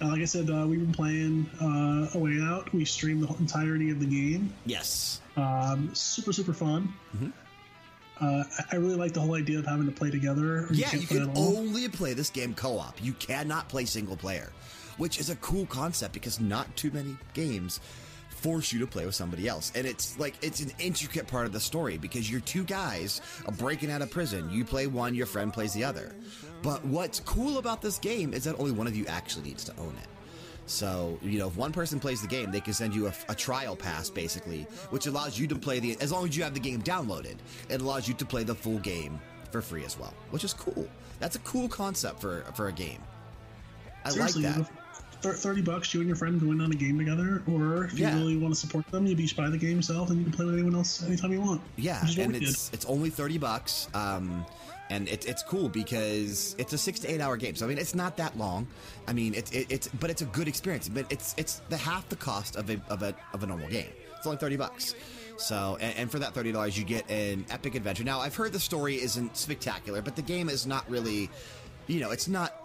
[0.01, 2.71] uh, like I said, uh, we've been playing uh, A Way Out.
[2.73, 4.53] We streamed the entirety of the game.
[4.65, 5.19] Yes.
[5.35, 6.93] Um, super, super fun.
[8.19, 10.67] Uh, I- really like the whole idea of having to play together.
[10.71, 13.03] Yeah, can't you can only play this game co op.
[13.03, 14.51] You cannot play single player,
[14.97, 17.79] which is a cool concept because not too many games
[18.41, 19.71] force you to play with somebody else.
[19.75, 23.21] And it's like, it's an intricate part of the story because you're two guys
[23.57, 24.49] breaking out of prison.
[24.49, 26.15] You play one, your friend plays the other.
[26.63, 29.77] But what's cool about this game is that only one of you actually needs to
[29.77, 30.07] own it.
[30.65, 33.35] So, you know, if one person plays the game, they can send you a, a
[33.35, 36.59] trial pass, basically, which allows you to play the, as long as you have the
[36.59, 37.37] game downloaded,
[37.69, 39.19] it allows you to play the full game
[39.51, 40.87] for free as well, which is cool.
[41.19, 42.99] That's a cool concept for for a game.
[44.03, 44.71] I Seriously, like that.
[45.21, 48.13] Thir- thirty bucks, you and your friend going on a game together, or if Yeah.
[48.15, 50.33] you really want to support them, you each buy the game yourself, and you can
[50.33, 51.61] play with anyone else anytime you want.
[51.77, 52.43] Yeah, which is what and did.
[52.43, 53.87] it's it's only thirty bucks.
[53.93, 54.45] Um,
[54.89, 57.55] and it's it's cool because it's a six to eight hour game.
[57.55, 58.67] So I mean, it's not that long.
[59.07, 60.89] I mean, it's it, it's but it's a good experience.
[60.89, 63.87] But it's it's the half the cost of a of a of a normal game.
[64.17, 64.93] It's only thirty bucks.
[65.37, 68.03] So and, and for that thirty dollars, you get an epic adventure.
[68.03, 71.29] Now I've heard the story isn't spectacular, but the game is not really,
[71.87, 72.60] you know, it's not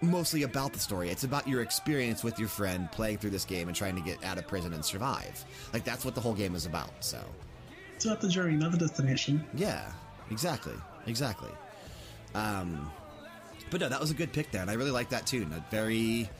[0.00, 1.10] mostly about the story.
[1.10, 4.22] It's about your experience with your friend playing through this game and trying to get
[4.24, 5.44] out of prison and survive.
[5.72, 6.90] Like that's what the whole game is about.
[7.00, 7.18] So.
[7.98, 9.44] It's about the journey, not the destination.
[9.54, 9.90] Yeah,
[10.30, 10.74] exactly,
[11.06, 11.50] exactly.
[12.32, 12.92] Um,
[13.70, 15.52] but no, that was a good pick there, and I really like that tune.
[15.52, 16.30] A very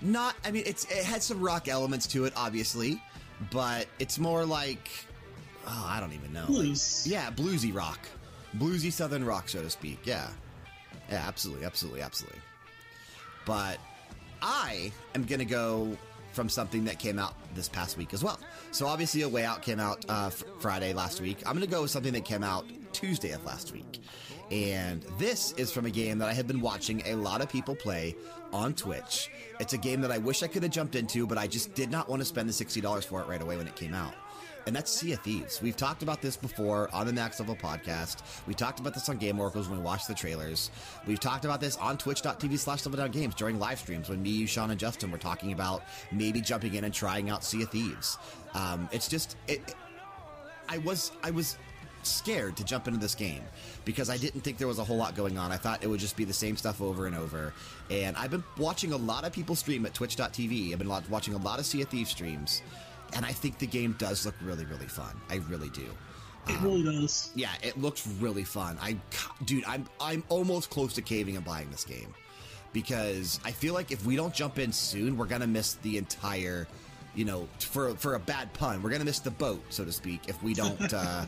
[0.00, 0.36] not.
[0.44, 3.02] I mean, it's it had some rock elements to it, obviously,
[3.50, 4.88] but it's more like
[5.66, 6.46] oh, I don't even know.
[6.46, 7.06] Blues.
[7.08, 7.98] Yeah, bluesy rock,
[8.56, 9.98] bluesy southern rock, so to speak.
[10.04, 10.28] Yeah,
[11.10, 12.40] yeah, absolutely, absolutely, absolutely.
[13.44, 13.78] But
[14.42, 15.96] I am going to go
[16.32, 18.38] from something that came out this past week as well.
[18.72, 21.38] So obviously, A Way Out came out uh, fr- Friday last week.
[21.46, 24.00] I'm going to go with something that came out Tuesday of last week.
[24.50, 27.74] And this is from a game that I have been watching a lot of people
[27.74, 28.14] play
[28.52, 29.30] on Twitch.
[29.58, 31.90] It's a game that I wish I could have jumped into, but I just did
[31.90, 34.14] not want to spend the $60 for it right away when it came out
[34.66, 35.60] and that's Sea of Thieves.
[35.62, 38.22] We've talked about this before on the Max Level podcast.
[38.46, 40.70] We talked about this on Game Oracles when we watched the trailers.
[41.06, 44.30] We've talked about this on twitch.tv slash level down games during live streams when me,
[44.30, 45.82] you, Sean, and Justin were talking about
[46.12, 48.18] maybe jumping in and trying out Sea of Thieves.
[48.54, 49.74] Um, it's just, it, it-
[50.66, 51.58] I was, I was
[52.04, 53.42] scared to jump into this game
[53.84, 55.52] because I didn't think there was a whole lot going on.
[55.52, 57.52] I thought it would just be the same stuff over and over.
[57.90, 60.72] And I've been watching a lot of people stream at twitch.tv.
[60.72, 62.62] I've been watching a lot of Sea of Thieves streams.
[63.14, 65.20] And I think the game does look really, really fun.
[65.30, 65.86] I really do.
[66.48, 67.30] It really does.
[67.34, 68.76] Yeah, it looks really fun.
[68.80, 68.98] I,
[69.44, 72.12] dude, I'm I'm almost close to caving and buying this game
[72.72, 76.66] because I feel like if we don't jump in soon, we're gonna miss the entire,
[77.14, 80.28] you know, for for a bad pun, we're gonna miss the boat, so to speak,
[80.28, 81.24] if we don't uh,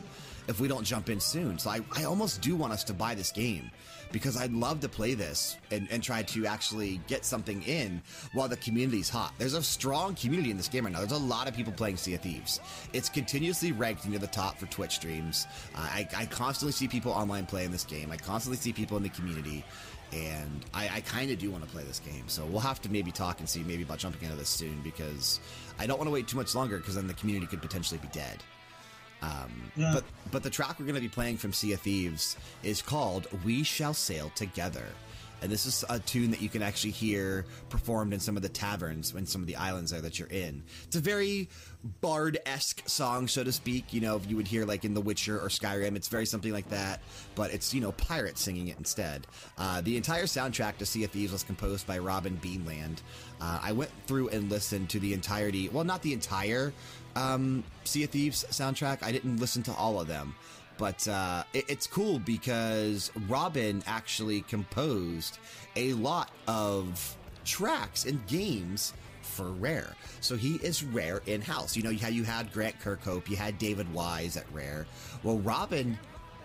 [0.47, 1.57] if we don't jump in soon.
[1.57, 3.71] So I I almost do want us to buy this game
[4.11, 8.01] because I'd love to play this and, and try to actually get something in
[8.33, 9.33] while the community's hot.
[9.37, 10.99] There's a strong community in this game right now.
[10.99, 12.59] There's a lot of people playing Sea of Thieves.
[12.93, 15.45] It's continuously ranked near the top for Twitch streams.
[15.75, 18.11] Uh, I, I constantly see people online playing this game.
[18.11, 19.63] I constantly see people in the community.
[20.13, 22.23] And I, I kind of do want to play this game.
[22.27, 25.41] So we'll have to maybe talk and see maybe about jumping into this soon because
[25.79, 28.07] I don't want to wait too much longer because then the community could potentially be
[28.13, 28.41] dead.
[29.21, 29.91] Um, yeah.
[29.93, 33.27] But but the track we're going to be playing from Sea of Thieves is called
[33.43, 34.85] "We Shall Sail Together,"
[35.41, 38.49] and this is a tune that you can actually hear performed in some of the
[38.49, 40.63] taverns in some of the islands there that you're in.
[40.85, 41.49] It's a very
[42.01, 43.93] bard-esque song, so to speak.
[43.93, 46.51] You know, if you would hear like in The Witcher or Skyrim, it's very something
[46.51, 47.01] like that.
[47.35, 49.27] But it's you know pirates singing it instead.
[49.57, 52.99] Uh, the entire soundtrack to Sea of Thieves was composed by Robin Beanland.
[53.39, 55.69] Uh, I went through and listened to the entirety.
[55.69, 56.73] Well, not the entire
[57.15, 59.03] um, Sea of Thieves soundtrack.
[59.03, 60.35] I didn't listen to all of them,
[60.77, 65.39] but uh, it, it's cool because Robin actually composed
[65.75, 69.95] a lot of tracks and games for Rare.
[70.21, 71.75] So he is Rare in house.
[71.75, 74.87] You know how you had Grant Kirkhope, you had David Wise at Rare.
[75.23, 75.97] Well, Robin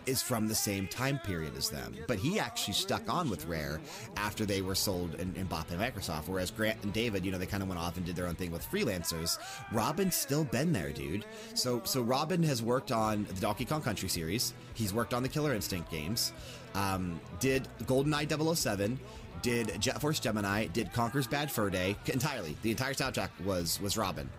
[0.06, 3.80] is from the same time period as them, but he actually stuck on with Rare
[4.16, 6.28] after they were sold and, and bought by Microsoft.
[6.28, 8.34] Whereas Grant and David, you know, they kind of went off and did their own
[8.34, 9.38] thing with freelancers.
[9.72, 11.24] Robin's still been there, dude.
[11.54, 14.54] So, so Robin has worked on the Donkey Kong Country series.
[14.74, 16.32] He's worked on the Killer Instinct games.
[16.74, 18.98] Um, did GoldenEye 007
[19.42, 22.56] did Jet Force Gemini, did Conker's Bad Fur Day entirely.
[22.62, 24.30] The entire soundtrack was was Robin.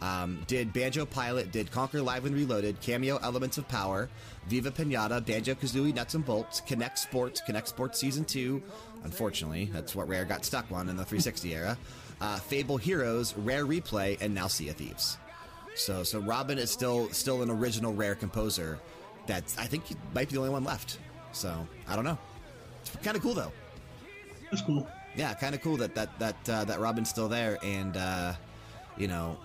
[0.00, 4.08] Um, did Banjo Pilot, did Conker Live and Reloaded, Kameo Elements of Power,
[4.46, 8.62] Viva Pinata, Banjo Kazooie Nuts and Bolts, Kinect Sports, Kinect Sports Season 2.
[9.04, 11.76] Unfortunately, that's what Rare got stuck on in the 360 era.
[12.20, 15.18] Uh, Fable Heroes, Rare Replay, and now Sea of Thieves.
[15.74, 18.78] So, so Robin is still still an original Rare composer.
[19.26, 20.98] That's I think he might be the only one left.
[21.32, 22.18] So I don't know.
[22.80, 23.52] It's kind of cool though
[24.50, 24.88] That's cool.
[25.14, 28.32] yeah, kind of cool that that that uh, that Robin's still there, and uh,
[28.96, 29.36] you know,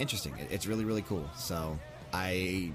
[0.00, 0.34] interesting.
[0.50, 1.28] It's really really cool.
[1.36, 1.78] So
[2.12, 2.72] I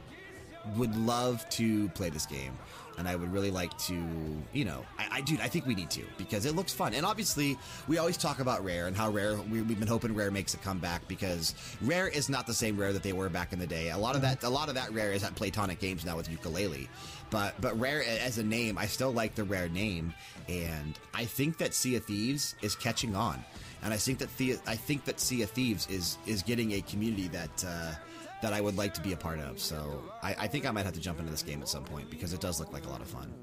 [0.78, 2.54] would love to play this game,
[2.98, 4.04] and I would really like to,
[4.52, 6.94] you know, I, I dude, I think we need to because it looks fun.
[6.94, 7.58] And obviously,
[7.88, 9.36] we always talk about Rare and how Rare.
[9.36, 12.94] We, we've been hoping Rare makes a comeback because Rare is not the same Rare
[12.94, 13.92] that they were back in the day.
[13.92, 16.30] A lot of that, a lot of that Rare is at Playtonic Games now with
[16.30, 16.88] Yooka-Laylee.
[17.30, 20.14] But but Rare as a name, I still like the Rare name,
[20.48, 23.44] and I think that Sea of Thieves is catching on,
[23.86, 26.82] and I think that the, I think that Sea of Thieves is is getting a
[26.82, 27.64] community that.
[27.66, 27.94] Uh,
[28.41, 29.60] that I would like to be a part of.
[29.60, 32.12] So I, I think I might have to jump into this game at some point
[32.12, 33.34] because it does look like a lot of fun.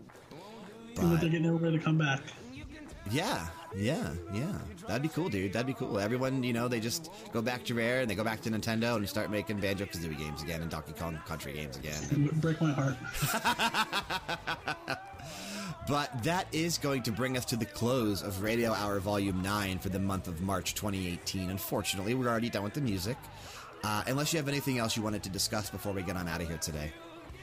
[0.95, 2.21] But they're getting everybody to come back.
[3.11, 4.53] yeah, yeah, yeah.
[4.87, 5.55] That'd be cool, dude.
[5.55, 5.99] That'd be cool.
[5.99, 8.97] Everyone, you know, they just go back to Rare and they go back to Nintendo
[8.97, 12.01] and start making Banjo Kazooie games again and Donkey Kong Country games again.
[12.11, 12.97] It would break my heart.
[15.89, 19.79] But that is going to bring us to the close of Radio Hour Volume 9
[19.79, 21.51] for the month of March 2018.
[21.51, 23.17] Unfortunately, we're already done with the music.
[23.85, 26.41] Uh, unless you have anything else you wanted to discuss before we get on out
[26.41, 26.93] of here today.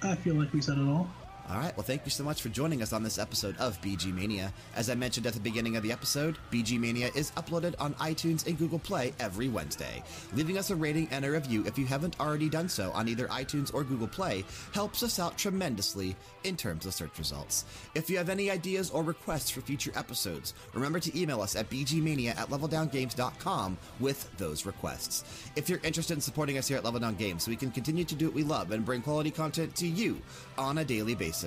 [0.02, 1.10] I feel like we said it all.
[1.52, 1.76] All right.
[1.76, 4.54] Well, thank you so much for joining us on this episode of BG Mania.
[4.76, 8.46] As I mentioned at the beginning of the episode, BG Mania is uploaded on iTunes
[8.46, 10.04] and Google Play every Wednesday.
[10.34, 13.28] Leaving us a rating and a review if you haven't already done so on either
[13.30, 17.66] iTunes or Google Play helps us out tremendously in terms of search results.
[17.96, 21.68] If you have any ideas or requests for future episodes, remember to email us at
[21.72, 25.24] bgmania at leveldowngames.com with those requests.
[25.56, 28.04] If you're interested in supporting us here at Level Down Games so we can continue
[28.04, 30.22] to do what we love and bring quality content to you
[30.56, 31.39] on a daily basis,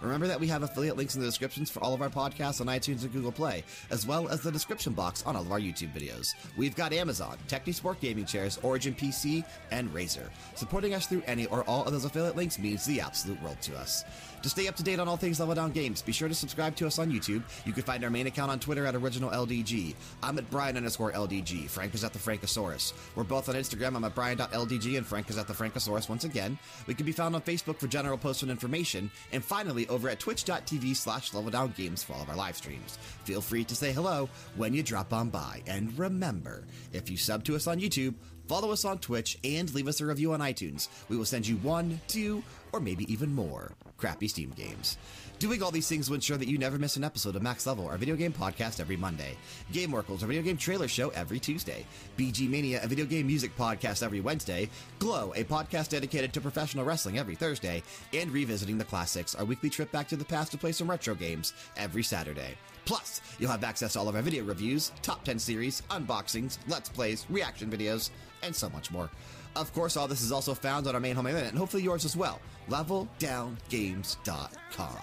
[0.00, 2.66] remember that we have affiliate links in the descriptions for all of our podcasts on
[2.66, 5.92] iTunes and Google Play, as well as the description box on all of our YouTube
[5.92, 6.34] videos.
[6.56, 10.28] We've got Amazon, Technisport Gaming Chairs, Origin PC, and Razer.
[10.54, 13.76] Supporting us through any or all of those affiliate links means the absolute world to
[13.76, 14.04] us.
[14.42, 16.74] To stay up to date on all things Level Down Games, be sure to subscribe
[16.76, 17.42] to us on YouTube.
[17.66, 19.94] You can find our main account on Twitter at OriginalLDG.
[20.22, 21.68] I'm at Brian underscore LDG.
[21.68, 22.94] Frank is at the Frankosaurus.
[23.14, 23.96] We're both on Instagram.
[23.96, 26.58] I'm at Brian.LDG and Frank is at the Frankosaurus once again.
[26.86, 29.10] We can be found on Facebook for general posts and information.
[29.32, 32.98] And finally, over at twitch.tv slash Level Down Games for all of our live streams.
[33.24, 35.62] Feel free to say hello when you drop on by.
[35.66, 36.64] And remember,
[36.94, 38.14] if you sub to us on YouTube,
[38.46, 40.88] follow us on Twitch, and leave us a review on iTunes.
[41.10, 42.42] We will send you one, two,
[42.72, 44.96] or maybe even more crappy Steam games.
[45.38, 47.86] Doing all these things will ensure that you never miss an episode of Max Level,
[47.88, 49.36] our video game podcast every Monday.
[49.72, 51.86] Game Oracles, our video game trailer show every Tuesday.
[52.18, 54.68] BG Mania, a video game music podcast every Wednesday.
[54.98, 57.82] Glow, a podcast dedicated to professional wrestling every Thursday.
[58.12, 61.14] And Revisiting the Classics, our weekly trip back to the past to play some retro
[61.14, 62.56] games every Saturday.
[62.84, 66.88] Plus, you'll have access to all of our video reviews, top 10 series, unboxings, let's
[66.88, 68.10] plays, reaction videos,
[68.42, 69.10] and so much more.
[69.56, 72.04] Of course, all this is also found on our main home internet, and hopefully yours
[72.04, 74.96] as well, leveldowngames.com.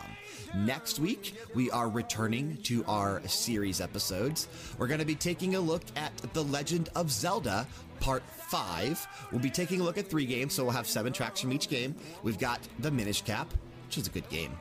[0.55, 4.47] Next week, we are returning to our series episodes.
[4.77, 7.67] We're going to be taking a look at The Legend of Zelda
[7.99, 9.27] Part 5.
[9.31, 11.67] We'll be taking a look at three games, so we'll have seven tracks from each
[11.67, 11.93] game.
[12.23, 13.53] We've got The Minish Cap,
[13.85, 14.57] which is a good game.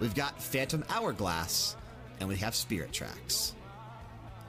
[0.00, 1.76] We've got Phantom Hourglass,
[2.18, 3.54] and we have Spirit Tracks,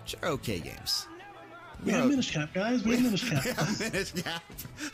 [0.04, 1.06] which are okay games.
[1.86, 2.10] We have.
[2.10, 2.84] Minish Cap, guys.
[2.84, 3.46] We have Minish Cap.
[3.80, 4.44] Minish Cap.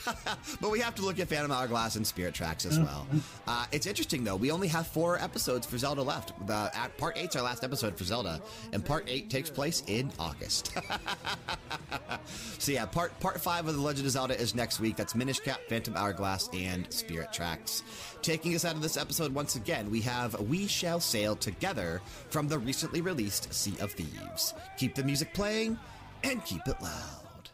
[0.62, 3.08] but we have to look at Phantom Hourglass and Spirit Tracks as well.
[3.48, 4.36] Uh, it's interesting, though.
[4.36, 6.34] We only have four episodes for Zelda left.
[6.48, 8.42] The, at part eight's our last episode for Zelda,
[8.74, 10.74] and part eight takes place in August.
[12.60, 14.96] so, yeah, part, part five of The Legend of Zelda is next week.
[14.96, 17.84] That's Minish Cap, Phantom Hourglass, and Spirit Tracks.
[18.22, 22.48] Taking us out of this episode once again, we have We Shall Sail Together from
[22.48, 24.54] the recently released Sea of Thieves.
[24.78, 25.78] Keep the music playing
[26.26, 27.50] and keep it loud.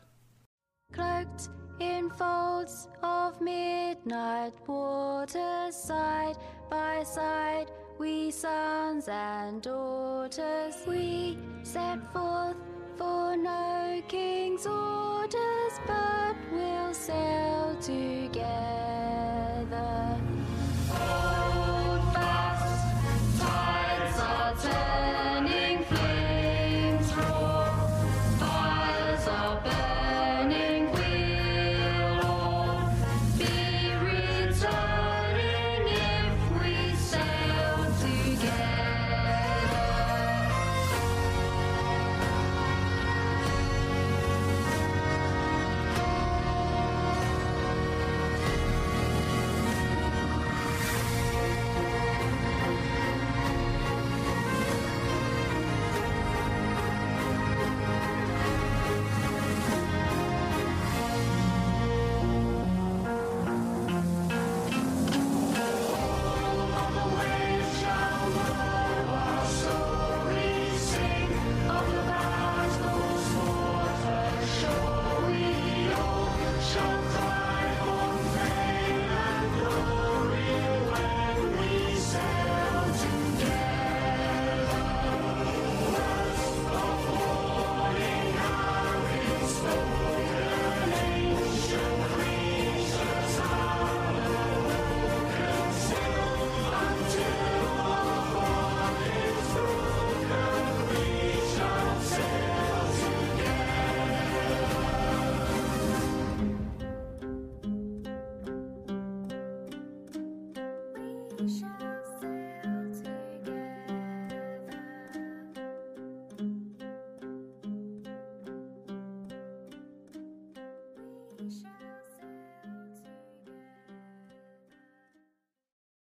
[0.93, 1.49] cloaked
[1.79, 6.37] in folds of midnight waters, side
[6.69, 12.55] by side, we sons and daughters, we set forth
[12.97, 18.51] for no king's orders, but we'll sail together.